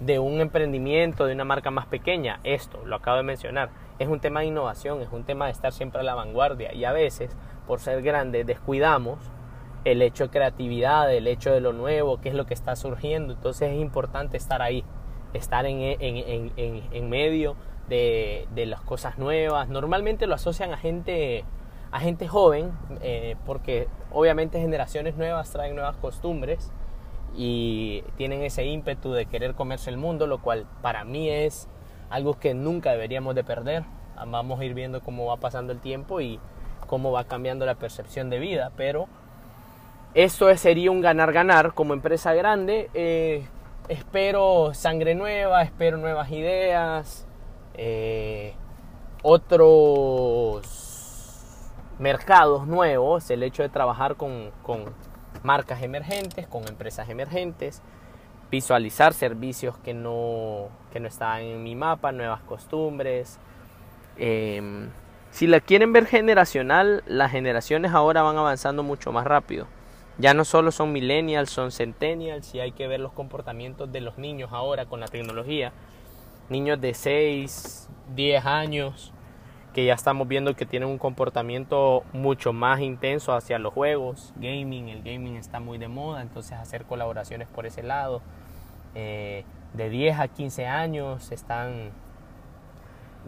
de 0.00 0.18
un 0.18 0.40
emprendimiento, 0.40 1.26
de 1.26 1.34
una 1.34 1.44
marca 1.44 1.70
más 1.70 1.86
pequeña? 1.86 2.40
Esto, 2.44 2.84
lo 2.84 2.96
acabo 2.96 3.16
de 3.16 3.22
mencionar. 3.22 3.70
Es 3.98 4.08
un 4.08 4.20
tema 4.20 4.40
de 4.40 4.46
innovación, 4.46 5.00
es 5.02 5.08
un 5.12 5.24
tema 5.24 5.46
de 5.46 5.52
estar 5.52 5.72
siempre 5.72 6.00
a 6.00 6.04
la 6.04 6.14
vanguardia 6.14 6.74
y 6.74 6.84
a 6.84 6.92
veces, 6.92 7.36
por 7.66 7.80
ser 7.80 8.02
grande, 8.02 8.44
descuidamos 8.44 9.18
el 9.84 10.02
hecho 10.02 10.24
de 10.24 10.30
creatividad, 10.30 11.12
el 11.12 11.26
hecho 11.26 11.52
de 11.52 11.60
lo 11.60 11.72
nuevo, 11.72 12.20
qué 12.20 12.30
es 12.30 12.34
lo 12.34 12.46
que 12.46 12.54
está 12.54 12.74
surgiendo. 12.74 13.34
Entonces 13.34 13.72
es 13.72 13.78
importante 13.80 14.36
estar 14.36 14.62
ahí, 14.62 14.84
estar 15.32 15.66
en, 15.66 15.80
en, 15.80 16.52
en, 16.56 16.82
en 16.90 17.08
medio 17.08 17.56
de, 17.88 18.64
las 18.66 18.80
cosas 18.80 19.18
nuevas. 19.18 19.68
Normalmente 19.68 20.26
lo 20.26 20.34
asocian 20.34 20.72
a 20.72 20.76
gente, 20.76 21.44
a 21.90 22.00
gente 22.00 22.28
joven, 22.28 22.72
eh, 23.02 23.36
porque 23.46 23.88
obviamente 24.10 24.60
generaciones 24.60 25.16
nuevas 25.16 25.50
traen 25.50 25.74
nuevas 25.74 25.96
costumbres 25.96 26.72
y 27.36 28.02
tienen 28.16 28.42
ese 28.42 28.64
ímpetu 28.64 29.12
de 29.12 29.26
querer 29.26 29.54
comerse 29.54 29.90
el 29.90 29.96
mundo, 29.96 30.26
lo 30.26 30.40
cual 30.40 30.66
para 30.82 31.04
mí 31.04 31.28
es 31.28 31.68
algo 32.10 32.38
que 32.38 32.54
nunca 32.54 32.92
deberíamos 32.92 33.34
de 33.34 33.44
perder. 33.44 33.84
Vamos 34.26 34.60
a 34.60 34.64
ir 34.64 34.74
viendo 34.74 35.00
cómo 35.00 35.26
va 35.26 35.36
pasando 35.36 35.72
el 35.72 35.80
tiempo 35.80 36.20
y 36.20 36.38
cómo 36.86 37.12
va 37.12 37.24
cambiando 37.24 37.66
la 37.66 37.74
percepción 37.74 38.30
de 38.30 38.38
vida, 38.38 38.70
pero 38.76 39.08
eso 40.14 40.54
sería 40.56 40.90
un 40.90 41.00
ganar-ganar 41.00 41.74
como 41.74 41.94
empresa 41.94 42.32
grande. 42.34 42.88
Eh, 42.94 43.46
espero 43.88 44.72
sangre 44.74 45.14
nueva, 45.14 45.62
espero 45.62 45.96
nuevas 45.96 46.30
ideas, 46.30 47.26
eh, 47.74 48.54
otros 49.22 50.62
mercados 51.98 52.66
nuevos, 52.66 53.30
el 53.30 53.42
hecho 53.42 53.62
de 53.62 53.68
trabajar 53.68 54.16
con, 54.16 54.52
marcas 55.42 55.82
emergentes, 55.82 56.46
con 56.46 56.66
empresas 56.68 57.08
emergentes, 57.08 57.82
visualizar 58.50 59.14
servicios 59.14 59.76
que 59.78 59.94
no, 59.94 60.68
que 60.92 61.00
no 61.00 61.08
estaban 61.08 61.42
en 61.42 61.62
mi 61.62 61.74
mapa, 61.74 62.12
nuevas 62.12 62.40
costumbres. 62.42 63.38
Em, 64.16 64.90
si 65.30 65.46
la 65.46 65.60
quieren 65.60 65.92
ver 65.92 66.06
generacional, 66.06 67.02
las 67.06 67.30
generaciones 67.30 67.92
ahora 67.92 68.22
van 68.22 68.36
avanzando 68.36 68.82
mucho 68.82 69.12
más 69.12 69.26
rápido. 69.26 69.66
Ya 70.18 70.34
no 70.34 70.44
solo 70.44 70.70
son 70.70 70.92
millennials, 70.92 71.50
son 71.50 71.72
centennials 71.72 72.54
y 72.54 72.60
hay 72.60 72.72
que 72.72 72.86
ver 72.86 73.00
los 73.00 73.12
comportamientos 73.12 73.90
de 73.90 74.00
los 74.00 74.18
niños 74.18 74.50
ahora 74.52 74.86
con 74.86 75.00
la 75.00 75.08
tecnología. 75.08 75.72
Niños 76.48 76.80
de 76.80 76.94
6, 76.94 77.88
10 78.14 78.46
años 78.46 79.13
que 79.74 79.84
ya 79.84 79.94
estamos 79.94 80.28
viendo 80.28 80.54
que 80.54 80.66
tienen 80.66 80.88
un 80.88 80.98
comportamiento 80.98 82.04
mucho 82.12 82.52
más 82.52 82.80
intenso 82.80 83.34
hacia 83.34 83.58
los 83.58 83.74
juegos, 83.74 84.32
gaming, 84.36 84.88
el 84.88 85.02
gaming 85.02 85.36
está 85.36 85.58
muy 85.60 85.78
de 85.78 85.88
moda, 85.88 86.22
entonces 86.22 86.52
hacer 86.52 86.84
colaboraciones 86.84 87.48
por 87.48 87.66
ese 87.66 87.82
lado. 87.82 88.22
Eh, 88.94 89.44
de 89.74 89.90
10 89.90 90.20
a 90.20 90.28
15 90.28 90.66
años 90.66 91.32
están 91.32 91.90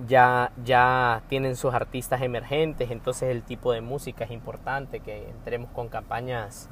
ya, 0.06 0.52
ya 0.64 1.22
tienen 1.28 1.56
sus 1.56 1.74
artistas 1.74 2.22
emergentes, 2.22 2.92
entonces 2.92 3.30
el 3.30 3.42
tipo 3.42 3.72
de 3.72 3.80
música 3.80 4.24
es 4.24 4.30
importante 4.30 5.00
que 5.00 5.28
entremos 5.28 5.70
con 5.72 5.88
campañas, 5.88 6.70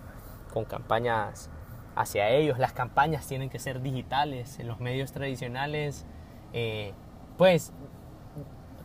con 0.53 0.65
campañas 0.65 1.51
hacia 1.97 2.29
ellos. 2.29 2.59
Las 2.59 2.73
campañas 2.73 3.27
tienen 3.27 3.51
que 3.51 3.59
ser 3.59 3.83
digitales. 3.83 4.59
En 4.61 4.69
los 4.69 4.79
medios 4.79 5.11
tradicionales, 5.13 6.07
eh, 6.53 6.93
pues 7.37 7.73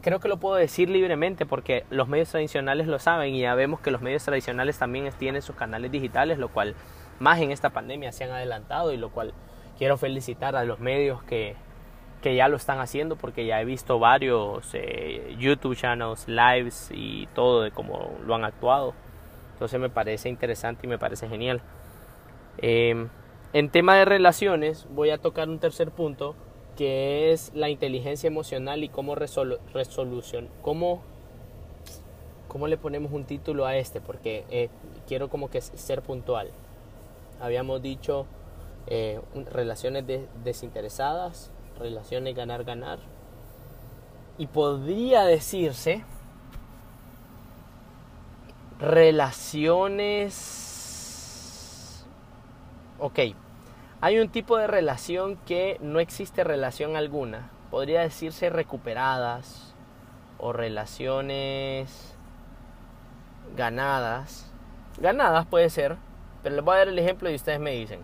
creo 0.01 0.19
que 0.19 0.27
lo 0.27 0.37
puedo 0.37 0.55
decir 0.55 0.89
libremente 0.89 1.45
porque 1.45 1.85
los 1.89 2.07
medios 2.07 2.29
tradicionales 2.29 2.87
lo 2.87 2.99
saben 2.99 3.35
y 3.35 3.41
ya 3.41 3.55
vemos 3.55 3.79
que 3.79 3.91
los 3.91 4.01
medios 4.01 4.23
tradicionales 4.23 4.77
también 4.77 5.09
tienen 5.17 5.41
sus 5.41 5.55
canales 5.55 5.91
digitales, 5.91 6.37
lo 6.37 6.49
cual 6.49 6.75
más 7.19 7.39
en 7.39 7.51
esta 7.51 7.71
pandemia 7.71 8.11
se 8.11 8.23
han 8.23 8.31
adelantado 8.31 8.93
y 8.93 8.97
lo 8.97 9.09
cual 9.09 9.33
quiero 9.77 9.97
felicitar 9.97 10.55
a 10.55 10.63
los 10.63 10.79
medios 10.79 11.21
que, 11.23 11.55
que 12.21 12.35
ya 12.35 12.47
lo 12.47 12.57
están 12.57 12.79
haciendo 12.79 13.15
porque 13.15 13.45
ya 13.45 13.61
he 13.61 13.65
visto 13.65 13.99
varios 13.99 14.69
eh, 14.73 15.35
YouTube 15.37 15.75
channels, 15.75 16.27
lives 16.27 16.89
y 16.93 17.27
todo 17.33 17.61
de 17.61 17.71
cómo 17.71 18.17
lo 18.25 18.35
han 18.35 18.45
actuado. 18.45 18.93
Entonces 19.53 19.79
me 19.79 19.89
parece 19.89 20.29
interesante 20.29 20.87
y 20.87 20.89
me 20.89 20.97
parece 20.97 21.27
genial. 21.27 21.61
Em, 22.57 23.09
en 23.51 23.69
tema 23.69 23.95
de 23.95 24.05
relaciones 24.05 24.87
voy 24.89 25.09
a 25.09 25.17
tocar 25.17 25.49
un 25.49 25.59
tercer 25.59 25.91
punto 25.91 26.35
que 26.79 27.33
es 27.33 27.51
la 27.53 27.67
inteligencia 27.67 28.27
emocional 28.27 28.85
y 28.85 28.87
cómo 28.87 29.13
resolución, 29.13 30.47
cómo, 30.61 31.01
cómo 32.47 32.69
le 32.69 32.77
ponemos 32.77 33.11
un 33.11 33.25
título 33.25 33.65
a 33.65 33.75
este, 33.75 33.99
porque 33.99 34.45
eh, 34.49 34.69
quiero 35.05 35.29
como 35.29 35.49
que 35.49 35.59
ser 35.59 36.01
puntual. 36.01 36.51
Habíamos 37.41 37.81
dicho 37.81 38.27
eh, 38.87 39.19
relaciones 39.51 40.05
desinteresadas, 40.41 41.51
relaciones 41.77 42.33
ganar-ganar. 42.33 42.99
Y 44.37 44.47
podría 44.47 45.25
decirse 45.25 46.05
relaciones... 48.79 50.45
Ok, 52.99 53.19
hay 54.01 54.19
un 54.19 54.29
tipo 54.29 54.57
de 54.57 54.67
relación 54.67 55.37
que 55.45 55.77
no 55.81 55.99
existe 55.99 56.43
relación 56.43 56.95
alguna. 56.95 57.49
Podría 57.69 58.01
decirse 58.01 58.49
recuperadas 58.49 59.75
o 60.37 60.53
relaciones 60.53 62.15
ganadas. 63.55 64.51
Ganadas 64.99 65.45
puede 65.45 65.69
ser, 65.69 65.97
pero 66.43 66.55
les 66.55 66.63
voy 66.63 66.75
a 66.75 66.79
dar 66.79 66.87
el 66.87 66.99
ejemplo 66.99 67.29
y 67.29 67.35
ustedes 67.35 67.59
me 67.59 67.71
dicen. 67.71 67.99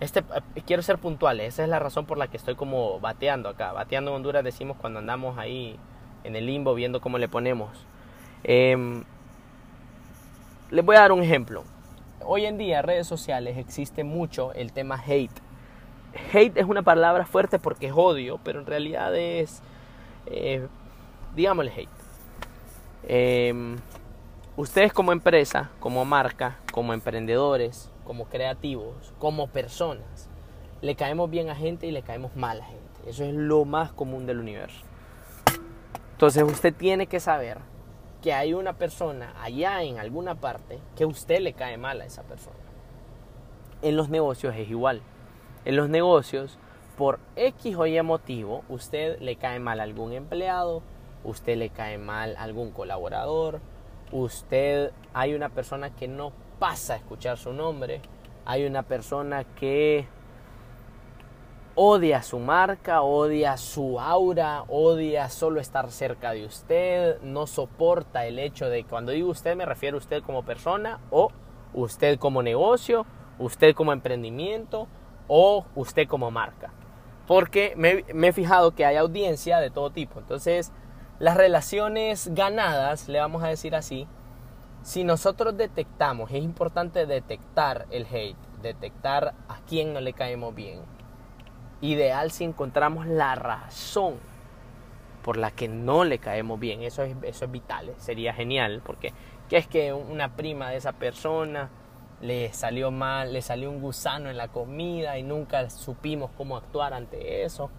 Este, 0.00 0.20
eh, 0.20 0.62
quiero 0.66 0.82
ser 0.82 0.98
puntual, 0.98 1.40
esa 1.40 1.62
es 1.62 1.68
la 1.68 1.78
razón 1.78 2.06
por 2.06 2.18
la 2.18 2.28
que 2.28 2.36
estoy 2.36 2.56
como 2.56 2.98
bateando 3.00 3.48
acá. 3.48 3.72
Bateando 3.72 4.10
en 4.10 4.16
Honduras 4.16 4.42
decimos 4.42 4.76
cuando 4.80 4.98
andamos 4.98 5.38
ahí 5.38 5.78
en 6.24 6.36
el 6.36 6.46
limbo 6.46 6.74
viendo 6.74 7.00
cómo 7.00 7.18
le 7.18 7.28
ponemos. 7.28 7.70
Em, 8.42 9.04
les 10.70 10.84
voy 10.84 10.96
a 10.96 11.00
dar 11.00 11.12
un 11.12 11.22
ejemplo. 11.22 11.64
Hoy 12.32 12.46
en 12.46 12.58
día 12.58 12.80
redes 12.80 13.08
sociales 13.08 13.58
existe 13.58 14.04
mucho 14.04 14.52
el 14.52 14.72
tema 14.72 15.02
hate. 15.04 15.36
Hate 16.32 16.60
es 16.60 16.64
una 16.64 16.82
palabra 16.82 17.26
fuerte 17.26 17.58
porque 17.58 17.88
es 17.88 17.92
odio, 17.92 18.38
pero 18.44 18.60
en 18.60 18.66
realidad 18.66 19.16
es, 19.16 19.64
eh, 20.26 20.64
digámosle 21.34 21.72
hate. 21.72 21.88
Em, 23.08 23.78
ustedes 24.56 24.92
como 24.92 25.10
empresa, 25.10 25.72
como 25.80 26.04
marca, 26.04 26.58
como 26.70 26.94
emprendedores, 26.94 27.90
como 28.04 28.26
creativos, 28.26 29.12
como 29.18 29.48
personas, 29.48 30.28
le 30.82 30.94
caemos 30.94 31.28
bien 31.30 31.50
a 31.50 31.56
gente 31.56 31.88
y 31.88 31.90
le 31.90 32.02
caemos 32.02 32.36
mal 32.36 32.60
a 32.60 32.64
gente. 32.64 33.10
Eso 33.10 33.24
es 33.24 33.34
lo 33.34 33.64
más 33.64 33.90
común 33.90 34.26
del 34.26 34.38
universo. 34.38 34.84
Entonces 36.12 36.44
usted 36.44 36.72
tiene 36.72 37.08
que 37.08 37.18
saber 37.18 37.58
que 38.22 38.32
hay 38.32 38.52
una 38.54 38.74
persona 38.74 39.34
allá 39.42 39.82
en 39.82 39.98
alguna 39.98 40.34
parte 40.34 40.78
que 40.96 41.06
usted 41.06 41.40
le 41.40 41.52
cae 41.52 41.76
mal 41.76 42.00
a 42.00 42.04
esa 42.04 42.22
persona. 42.22 42.56
En 43.82 43.96
los 43.96 44.08
negocios 44.08 44.54
es 44.56 44.68
igual. 44.68 45.00
En 45.64 45.76
los 45.76 45.88
negocios, 45.88 46.58
por 46.96 47.18
X 47.36 47.76
o 47.76 47.86
Y 47.86 48.00
motivo, 48.02 48.62
usted 48.68 49.18
le 49.20 49.36
cae 49.36 49.58
mal 49.58 49.80
a 49.80 49.84
algún 49.84 50.12
empleado, 50.12 50.82
usted 51.24 51.56
le 51.56 51.70
cae 51.70 51.98
mal 51.98 52.36
a 52.36 52.42
algún 52.42 52.70
colaborador, 52.70 53.60
usted 54.12 54.92
hay 55.14 55.34
una 55.34 55.48
persona 55.48 55.90
que 55.90 56.08
no 56.08 56.32
pasa 56.60 56.94
a 56.94 56.96
escuchar 56.96 57.38
su 57.38 57.52
nombre. 57.52 58.00
Hay 58.44 58.64
una 58.64 58.82
persona 58.82 59.44
que 59.44 60.06
odia 61.82 62.22
su 62.22 62.38
marca, 62.38 63.00
odia 63.00 63.56
su 63.56 63.98
aura, 63.98 64.64
odia 64.68 65.30
solo 65.30 65.62
estar 65.62 65.90
cerca 65.90 66.32
de 66.32 66.44
usted, 66.44 67.22
no 67.22 67.46
soporta 67.46 68.26
el 68.26 68.38
hecho 68.38 68.68
de, 68.68 68.84
cuando 68.84 69.12
digo 69.12 69.30
usted 69.30 69.56
me 69.56 69.64
refiero 69.64 69.96
a 69.96 70.00
usted 70.00 70.22
como 70.22 70.44
persona 70.44 71.00
o 71.10 71.30
usted 71.72 72.18
como 72.18 72.42
negocio, 72.42 73.06
usted 73.38 73.74
como 73.74 73.94
emprendimiento 73.94 74.88
o 75.26 75.64
usted 75.74 76.06
como 76.06 76.30
marca. 76.30 76.70
Porque 77.26 77.72
me, 77.78 78.04
me 78.12 78.28
he 78.28 78.32
fijado 78.34 78.74
que 78.74 78.84
hay 78.84 78.96
audiencia 78.96 79.58
de 79.58 79.70
todo 79.70 79.88
tipo. 79.88 80.18
Entonces, 80.18 80.72
las 81.18 81.38
relaciones 81.38 82.28
ganadas, 82.34 83.08
le 83.08 83.20
vamos 83.20 83.42
a 83.42 83.48
decir 83.48 83.74
así, 83.74 84.06
si 84.82 85.02
nosotros 85.02 85.56
detectamos, 85.56 86.30
es 86.30 86.42
importante 86.42 87.06
detectar 87.06 87.86
el 87.90 88.04
hate, 88.04 88.36
detectar 88.60 89.32
a 89.48 89.60
quién 89.66 89.94
no 89.94 90.02
le 90.02 90.12
caemos 90.12 90.54
bien. 90.54 90.99
Ideal 91.80 92.30
si 92.30 92.44
encontramos 92.44 93.06
la 93.06 93.34
razón 93.34 94.14
por 95.22 95.36
la 95.36 95.50
que 95.50 95.68
no 95.68 96.04
le 96.04 96.18
caemos 96.18 96.58
bien. 96.58 96.82
Eso 96.82 97.02
es, 97.02 97.16
eso 97.22 97.44
es 97.44 97.50
vital, 97.50 97.94
sería 97.98 98.32
genial, 98.32 98.82
porque 98.84 99.12
¿qué 99.48 99.56
es 99.56 99.66
que 99.66 99.92
una 99.92 100.36
prima 100.36 100.70
de 100.70 100.76
esa 100.76 100.92
persona 100.92 101.70
le 102.20 102.52
salió 102.52 102.90
mal, 102.90 103.32
le 103.32 103.42
salió 103.42 103.70
un 103.70 103.80
gusano 103.80 104.30
en 104.30 104.36
la 104.36 104.48
comida 104.48 105.18
y 105.18 105.22
nunca 105.22 105.68
supimos 105.70 106.30
cómo 106.36 106.56
actuar 106.56 106.94
ante 106.94 107.44
eso? 107.44 107.70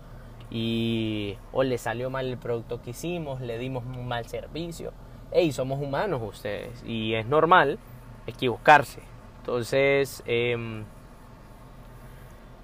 Y 0.49 1.37
o 1.53 1.63
le 1.63 1.77
salió 1.77 2.09
mal 2.09 2.27
el 2.27 2.37
producto 2.37 2.81
que 2.81 2.89
hicimos, 2.89 3.41
le 3.41 3.57
dimos 3.57 3.85
un 3.85 4.07
mal 4.07 4.25
servicio 4.25 4.91
hey, 5.31 5.51
somos 5.51 5.81
humanos 5.81 6.21
ustedes 6.23 6.83
y 6.85 7.13
es 7.13 7.25
normal 7.25 7.79
equivocarse. 8.27 9.01
Entonces, 9.39 10.21
em, 10.25 10.83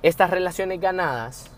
estas 0.01 0.29
relaciones 0.29 0.79
ganadas, 0.79 1.51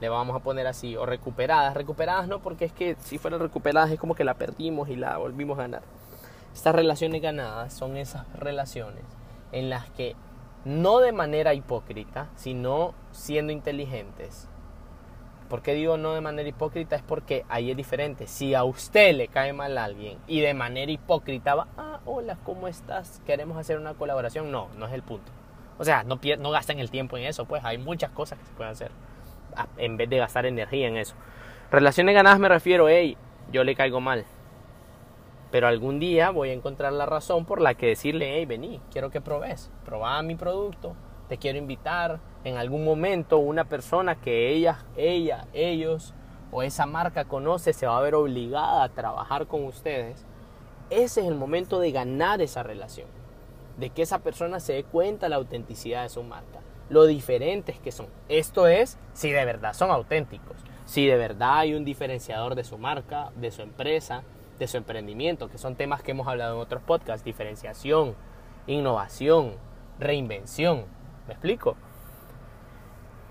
le 0.00 0.08
vamos 0.08 0.36
a 0.36 0.40
poner 0.40 0.66
así, 0.66 0.96
o 0.96 1.06
recuperadas, 1.06 1.74
recuperadas 1.74 2.28
no 2.28 2.40
porque 2.40 2.64
es 2.64 2.72
que 2.72 2.96
si 3.00 3.18
fueran 3.18 3.40
recuperadas 3.40 3.90
es 3.90 3.98
como 3.98 4.14
que 4.14 4.24
la 4.24 4.34
perdimos 4.34 4.88
y 4.88 4.96
la 4.96 5.16
volvimos 5.16 5.58
a 5.58 5.62
ganar. 5.62 5.82
Estas 6.52 6.74
relaciones 6.74 7.22
ganadas 7.22 7.72
son 7.72 7.96
esas 7.96 8.30
relaciones 8.34 9.04
en 9.52 9.70
las 9.70 9.88
que 9.90 10.16
no 10.64 10.98
de 10.98 11.12
manera 11.12 11.54
hipócrita, 11.54 12.28
sino 12.36 12.94
siendo 13.10 13.52
inteligentes, 13.52 14.48
¿Por 15.52 15.60
qué 15.60 15.74
digo 15.74 15.98
no 15.98 16.14
de 16.14 16.22
manera 16.22 16.48
hipócrita? 16.48 16.96
Es 16.96 17.02
porque 17.02 17.44
ahí 17.50 17.70
es 17.70 17.76
diferente. 17.76 18.26
Si 18.26 18.54
a 18.54 18.64
usted 18.64 19.14
le 19.14 19.28
cae 19.28 19.52
mal 19.52 19.76
a 19.76 19.84
alguien 19.84 20.16
y 20.26 20.40
de 20.40 20.54
manera 20.54 20.90
hipócrita 20.90 21.54
va, 21.54 21.68
ah, 21.76 22.00
hola, 22.06 22.38
¿cómo 22.42 22.68
estás? 22.68 23.20
Queremos 23.26 23.58
hacer 23.58 23.76
una 23.76 23.92
colaboración. 23.92 24.50
No, 24.50 24.68
no 24.78 24.86
es 24.86 24.94
el 24.94 25.02
punto. 25.02 25.30
O 25.78 25.84
sea, 25.84 26.04
no, 26.04 26.20
no 26.38 26.50
gasten 26.50 26.78
el 26.78 26.90
tiempo 26.90 27.16
en 27.16 27.24
eso, 27.24 27.44
pues 27.44 27.64
hay 27.64 27.78
muchas 27.78 28.10
cosas 28.10 28.38
que 28.38 28.44
se 28.44 28.52
pueden 28.52 28.72
hacer 28.72 28.90
ah, 29.56 29.66
en 29.76 29.96
vez 29.96 30.08
de 30.08 30.18
gastar 30.18 30.46
energía 30.46 30.88
en 30.88 30.96
eso. 30.96 31.14
Relaciones 31.70 32.14
ganadas 32.14 32.38
me 32.38 32.48
refiero, 32.48 32.88
hey, 32.88 33.16
yo 33.50 33.64
le 33.64 33.74
caigo 33.74 34.00
mal. 34.00 34.24
Pero 35.50 35.68
algún 35.68 36.00
día 36.00 36.30
voy 36.30 36.50
a 36.50 36.54
encontrar 36.54 36.92
la 36.92 37.06
razón 37.06 37.44
por 37.44 37.60
la 37.60 37.74
que 37.74 37.86
decirle, 37.86 38.36
hey, 38.36 38.46
vení, 38.46 38.80
quiero 38.90 39.10
que 39.10 39.20
probes. 39.20 39.70
Probá 39.84 40.22
mi 40.22 40.34
producto, 40.34 40.94
te 41.28 41.38
quiero 41.38 41.58
invitar, 41.58 42.20
en 42.44 42.56
algún 42.56 42.84
momento 42.84 43.38
una 43.38 43.64
persona 43.64 44.16
que 44.16 44.50
ella, 44.50 44.78
ella, 44.96 45.46
ellos 45.52 46.14
o 46.50 46.62
esa 46.62 46.86
marca 46.86 47.24
conoce 47.24 47.72
se 47.72 47.86
va 47.86 47.96
a 47.96 48.02
ver 48.02 48.14
obligada 48.14 48.84
a 48.84 48.88
trabajar 48.88 49.46
con 49.46 49.64
ustedes, 49.64 50.26
ese 50.90 51.22
es 51.22 51.26
el 51.26 51.34
momento 51.34 51.80
de 51.80 51.92
ganar 51.92 52.42
esa 52.42 52.62
relación, 52.62 53.08
de 53.76 53.90
que 53.90 54.02
esa 54.02 54.20
persona 54.20 54.60
se 54.60 54.74
dé 54.74 54.84
cuenta 54.84 55.28
la 55.28 55.36
autenticidad 55.36 56.02
de 56.02 56.08
su 56.08 56.22
marca, 56.22 56.60
lo 56.90 57.06
diferentes 57.06 57.78
que 57.78 57.92
son. 57.92 58.06
Esto 58.28 58.66
es 58.66 58.98
si 59.12 59.30
de 59.30 59.44
verdad 59.44 59.72
son 59.72 59.90
auténticos, 59.90 60.56
si 60.84 61.06
de 61.06 61.16
verdad 61.16 61.58
hay 61.58 61.74
un 61.74 61.84
diferenciador 61.84 62.54
de 62.54 62.64
su 62.64 62.78
marca, 62.78 63.30
de 63.36 63.50
su 63.50 63.62
empresa, 63.62 64.22
de 64.58 64.66
su 64.68 64.76
emprendimiento, 64.76 65.48
que 65.48 65.58
son 65.58 65.76
temas 65.76 66.02
que 66.02 66.10
hemos 66.10 66.28
hablado 66.28 66.56
en 66.56 66.60
otros 66.60 66.82
podcasts, 66.82 67.24
diferenciación, 67.24 68.14
innovación, 68.66 69.54
reinvención. 69.98 70.84
¿Me 71.26 71.34
explico? 71.34 71.76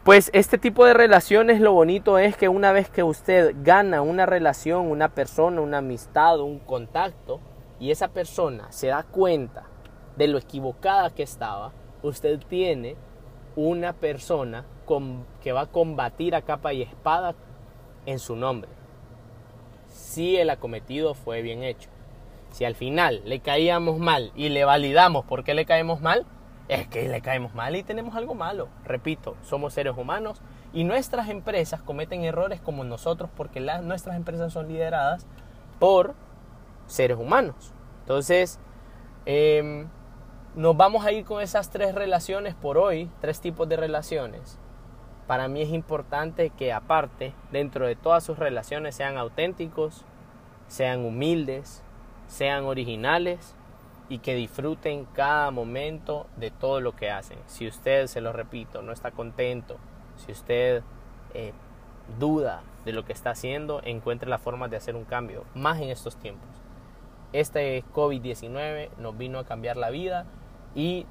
Pues 0.04 0.32
este 0.34 0.58
tipo 0.58 0.84
de 0.86 0.96
relaciones 0.96 1.62
lo 1.62 1.74
bonito 1.74 2.18
es 2.18 2.36
que 2.36 2.50
una 2.50 2.72
vez 2.72 2.90
que 2.90 3.04
usted 3.04 3.56
gana 3.62 4.02
una 4.02 4.26
relación, 4.26 4.90
una 4.90 5.10
persona, 5.10 5.62
una 5.62 5.78
amistad, 5.78 6.40
un 6.40 6.58
contacto, 6.58 7.40
y 7.80 7.92
esa 7.92 8.08
persona 8.08 8.72
se 8.72 8.88
da 8.88 9.04
cuenta 9.04 9.66
de 10.16 10.28
lo 10.28 10.38
equivocada 10.38 11.10
que 11.10 11.24
estaba, 11.24 11.72
usted 12.04 12.40
tiene 12.48 12.96
una 13.56 13.94
persona 13.94 14.66
que 15.42 15.52
va 15.52 15.62
a 15.62 15.66
combatir 15.68 16.36
a 16.36 16.42
capa 16.42 16.74
y 16.74 16.82
espada 16.82 17.34
en 18.06 18.20
su 18.20 18.36
nombre. 18.36 18.70
Si 19.88 20.38
el 20.38 20.50
acometido 20.50 21.14
fue 21.14 21.42
bien 21.42 21.64
hecho. 21.64 21.90
Si 22.52 22.66
al 22.66 22.76
final 22.76 23.22
le 23.24 23.40
caíamos 23.40 24.00
mal 24.00 24.32
y 24.36 24.50
le 24.50 24.66
validamos 24.66 25.24
por 25.26 25.44
qué 25.44 25.54
le 25.54 25.66
caemos 25.66 26.02
mal, 26.02 26.26
es 26.68 26.88
que 26.88 27.08
le 27.08 27.22
caemos 27.22 27.54
mal 27.54 27.76
y 27.76 27.84
tenemos 27.84 28.16
algo 28.16 28.36
malo. 28.36 28.68
Repito, 28.84 29.38
somos 29.44 29.74
seres 29.74 29.98
humanos 29.98 30.42
y 30.74 30.84
nuestras 30.84 31.30
empresas 31.30 31.82
cometen 31.82 32.24
errores 32.24 32.60
como 32.60 32.84
nosotros 32.84 33.30
porque 33.36 33.60
las, 33.60 33.84
nuestras 33.84 34.16
empresas 34.18 34.52
son 34.52 34.68
lideradas 34.68 35.26
por 35.80 36.16
seres 36.88 37.18
humanos. 37.18 37.74
Entonces, 38.02 38.60
em, 39.26 39.88
nos 40.56 40.76
vamos 40.76 41.06
a 41.06 41.14
ir 41.14 41.24
con 41.24 41.42
esas 41.42 41.70
tres 41.70 41.96
relaciones 41.96 42.56
por 42.56 42.78
hoy, 42.78 43.10
tres 43.22 43.40
tipos 43.40 43.70
de 43.70 43.78
relaciones. 43.78 44.60
Para 45.26 45.48
mí 45.48 45.62
es 45.62 45.70
importante 45.70 46.50
que 46.50 46.74
aparte, 46.74 47.34
dentro 47.52 47.88
de 47.88 47.96
todas 47.96 48.24
sus 48.24 48.38
relaciones, 48.38 48.96
sean 48.96 49.18
auténticos, 49.18 50.04
sean 50.68 51.06
humildes, 51.06 51.84
sean 52.28 52.66
originales 52.66 53.56
y 54.10 54.20
que 54.20 54.36
disfruten 54.36 55.06
cada 55.14 55.52
momento 55.52 56.28
de 56.36 56.52
todo 56.52 56.82
lo 56.82 56.98
que 56.98 57.10
hacen. 57.10 57.40
Si 57.46 57.66
usted, 57.66 58.08
se 58.08 58.20
lo 58.20 58.34
repito, 58.34 58.82
no 58.82 58.92
está 58.92 59.12
contento, 59.12 59.78
si 60.18 60.34
usted 60.34 60.84
eh, 61.34 61.54
duda 62.20 62.62
de 62.84 62.92
lo 62.92 63.06
que 63.06 63.14
está 63.14 63.30
haciendo, 63.30 63.80
encuentre 63.86 64.30
la 64.30 64.38
forma 64.38 64.68
de 64.68 64.76
hacer 64.76 64.98
un 64.98 65.06
cambio, 65.06 65.46
más 65.56 65.80
en 65.80 65.92
estos 65.92 66.18
tiempos. 66.18 66.50
Este 67.32 67.86
COVID-19 67.94 68.90
nos 68.98 69.18
vino 69.18 69.40
a 69.40 69.46
cambiar 69.46 69.78
la 69.78 69.90
vida 69.90 70.26
y 70.76 71.06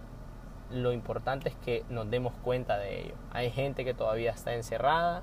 lo 0.70 0.92
importante 0.92 1.48
es 1.48 1.56
que 1.56 1.84
nos 1.88 2.08
demos 2.10 2.32
cuenta 2.42 2.78
de 2.78 3.00
ello. 3.00 3.14
Hay 3.32 3.50
gente 3.50 3.84
que 3.84 3.94
todavía 3.94 4.30
está 4.30 4.54
encerrada, 4.54 5.22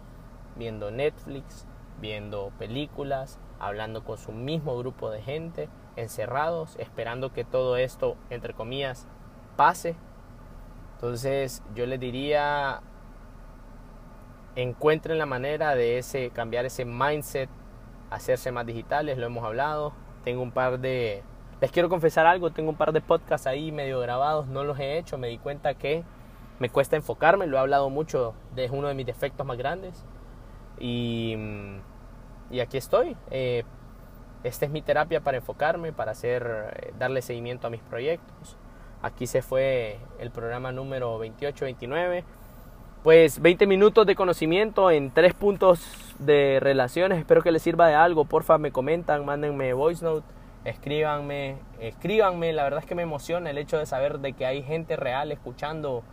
viendo 0.56 0.92
Netflix, 0.92 1.66
viendo 2.02 2.52
películas, 2.60 3.40
hablando 3.60 4.04
con 4.04 4.18
su 4.18 4.32
mismo 4.32 4.78
grupo 4.78 5.10
de 5.10 5.22
gente, 5.22 5.70
encerrados, 5.96 6.76
esperando 6.78 7.34
que 7.34 7.44
todo 7.44 7.78
esto, 7.78 8.18
entre 8.30 8.54
comillas, 8.54 9.08
pase. 9.56 9.96
Entonces 10.96 11.64
yo 11.76 11.86
les 11.86 12.00
diría, 12.00 12.82
encuentren 14.56 15.18
la 15.18 15.26
manera 15.26 15.76
de 15.76 15.98
ese, 15.98 16.30
cambiar 16.32 16.66
ese 16.66 16.86
mindset, 16.86 17.50
hacerse 18.10 18.52
más 18.52 18.66
digitales, 18.66 19.18
lo 19.18 19.28
hemos 19.28 19.44
hablado. 19.44 19.94
Tengo 20.24 20.42
un 20.42 20.52
par 20.52 20.80
de, 20.80 21.24
les 21.62 21.72
quiero 21.72 21.90
confesar 21.90 22.26
algo, 22.26 22.52
tengo 22.52 22.70
un 22.70 22.76
par 22.76 22.92
de 22.92 23.02
podcasts 23.02 23.48
ahí 23.48 23.72
medio 23.72 24.00
grabados, 24.00 24.48
no 24.48 24.64
los 24.64 24.80
he 24.80 24.98
hecho, 24.98 25.18
me 25.18 25.28
di 25.28 25.38
cuenta 25.38 25.74
que 25.74 26.04
me 26.60 26.70
cuesta 26.70 26.96
enfocarme, 26.96 27.48
lo 27.48 27.58
he 27.58 27.60
hablado 27.60 27.90
mucho, 27.90 28.34
es 28.56 28.72
uno 28.72 28.88
de 28.88 28.94
mis 28.94 29.06
defectos 29.06 29.46
más 29.46 29.58
grandes. 29.58 30.06
Y, 30.80 31.36
y 32.52 32.60
aquí 32.60 32.78
estoy. 32.78 33.16
Eh, 33.32 33.64
esta 34.44 34.66
es 34.66 34.72
mi 34.72 34.82
terapia 34.82 35.22
para 35.22 35.38
enfocarme, 35.38 35.94
para 35.94 36.12
hacer, 36.12 36.72
eh, 36.76 36.94
darle 36.98 37.22
seguimiento 37.22 37.68
a 37.68 37.70
mis 37.70 37.82
proyectos. 37.82 38.58
Aquí 39.02 39.28
se 39.28 39.42
fue 39.42 40.00
el 40.20 40.32
programa 40.32 40.72
número 40.72 41.20
28-29. 41.20 42.24
Pues 43.04 43.42
20 43.42 43.68
minutos 43.68 44.06
de 44.06 44.16
conocimiento 44.16 44.92
en 44.92 45.12
tres 45.12 45.34
puntos 45.34 46.16
de 46.20 46.60
relaciones. 46.62 47.20
Espero 47.20 47.42
que 47.42 47.52
les 47.52 47.62
sirva 47.62 47.88
de 47.88 47.96
algo. 47.96 48.26
Porfa, 48.26 48.58
me 48.58 48.72
comentan, 48.72 49.26
mándenme 49.26 49.74
voice 49.74 50.04
note, 50.04 50.26
escríbanme, 50.68 51.58
escríbanme. 51.80 52.54
La 52.54 52.64
verdad 52.64 52.82
es 52.82 52.86
que 52.86 52.96
me 52.96 53.04
emociona 53.04 53.50
el 53.50 53.58
hecho 53.58 53.78
de 53.78 53.86
saber 53.86 54.20
de 54.20 54.34
que 54.34 54.46
hay 54.46 54.64
gente 54.64 54.96
real 54.96 55.32
escuchando 55.32 56.04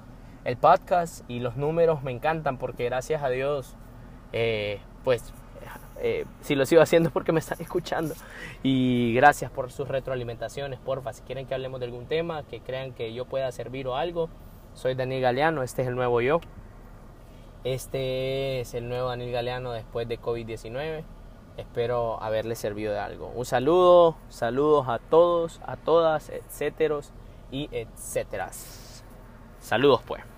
el 0.44 0.56
podcast 0.56 1.28
y 1.28 1.40
los 1.40 1.56
números 1.56 2.02
me 2.02 2.12
encantan 2.12 2.58
porque 2.58 2.84
gracias 2.84 3.22
a 3.22 3.30
Dios, 3.30 3.76
eh, 4.32 4.80
pues 5.02 5.32
eh, 6.00 6.24
si 6.40 6.54
lo 6.54 6.66
sigo 6.66 6.82
haciendo 6.82 7.10
porque 7.10 7.32
me 7.32 7.40
están 7.40 7.60
escuchando. 7.60 8.14
Y 8.62 9.12
gracias 9.14 9.50
por 9.50 9.72
sus 9.72 9.88
retroalimentaciones, 9.88 10.78
porfa. 10.78 11.12
Si 11.12 11.22
quieren 11.22 11.46
que 11.46 11.54
hablemos 11.54 11.80
de 11.80 11.86
algún 11.86 12.06
tema, 12.06 12.44
que 12.44 12.60
crean 12.60 12.92
que 12.92 13.12
yo 13.12 13.24
pueda 13.24 13.50
servir 13.52 13.88
o 13.88 13.96
algo, 13.96 14.28
soy 14.74 14.94
Daniel 14.94 15.22
Galeano, 15.22 15.62
este 15.62 15.82
es 15.82 15.88
el 15.88 15.96
nuevo 15.96 16.20
yo. 16.20 16.40
Este 17.64 18.60
es 18.60 18.74
el 18.74 18.88
nuevo 18.88 19.08
Daniel 19.08 19.32
Galeano 19.32 19.72
después 19.72 20.06
de 20.06 20.20
COVID-19. 20.20 21.02
Espero 21.56 22.22
haberle 22.22 22.56
servido 22.56 22.92
de 22.92 22.98
algo. 22.98 23.28
Un 23.34 23.44
saludo, 23.44 24.16
saludos 24.28 24.88
a 24.88 24.98
todos, 24.98 25.60
a 25.64 25.76
todas, 25.76 26.30
etcéteros 26.30 27.12
y 27.50 27.68
etcéteras. 27.72 29.04
Saludos 29.60 30.02
pues. 30.06 30.33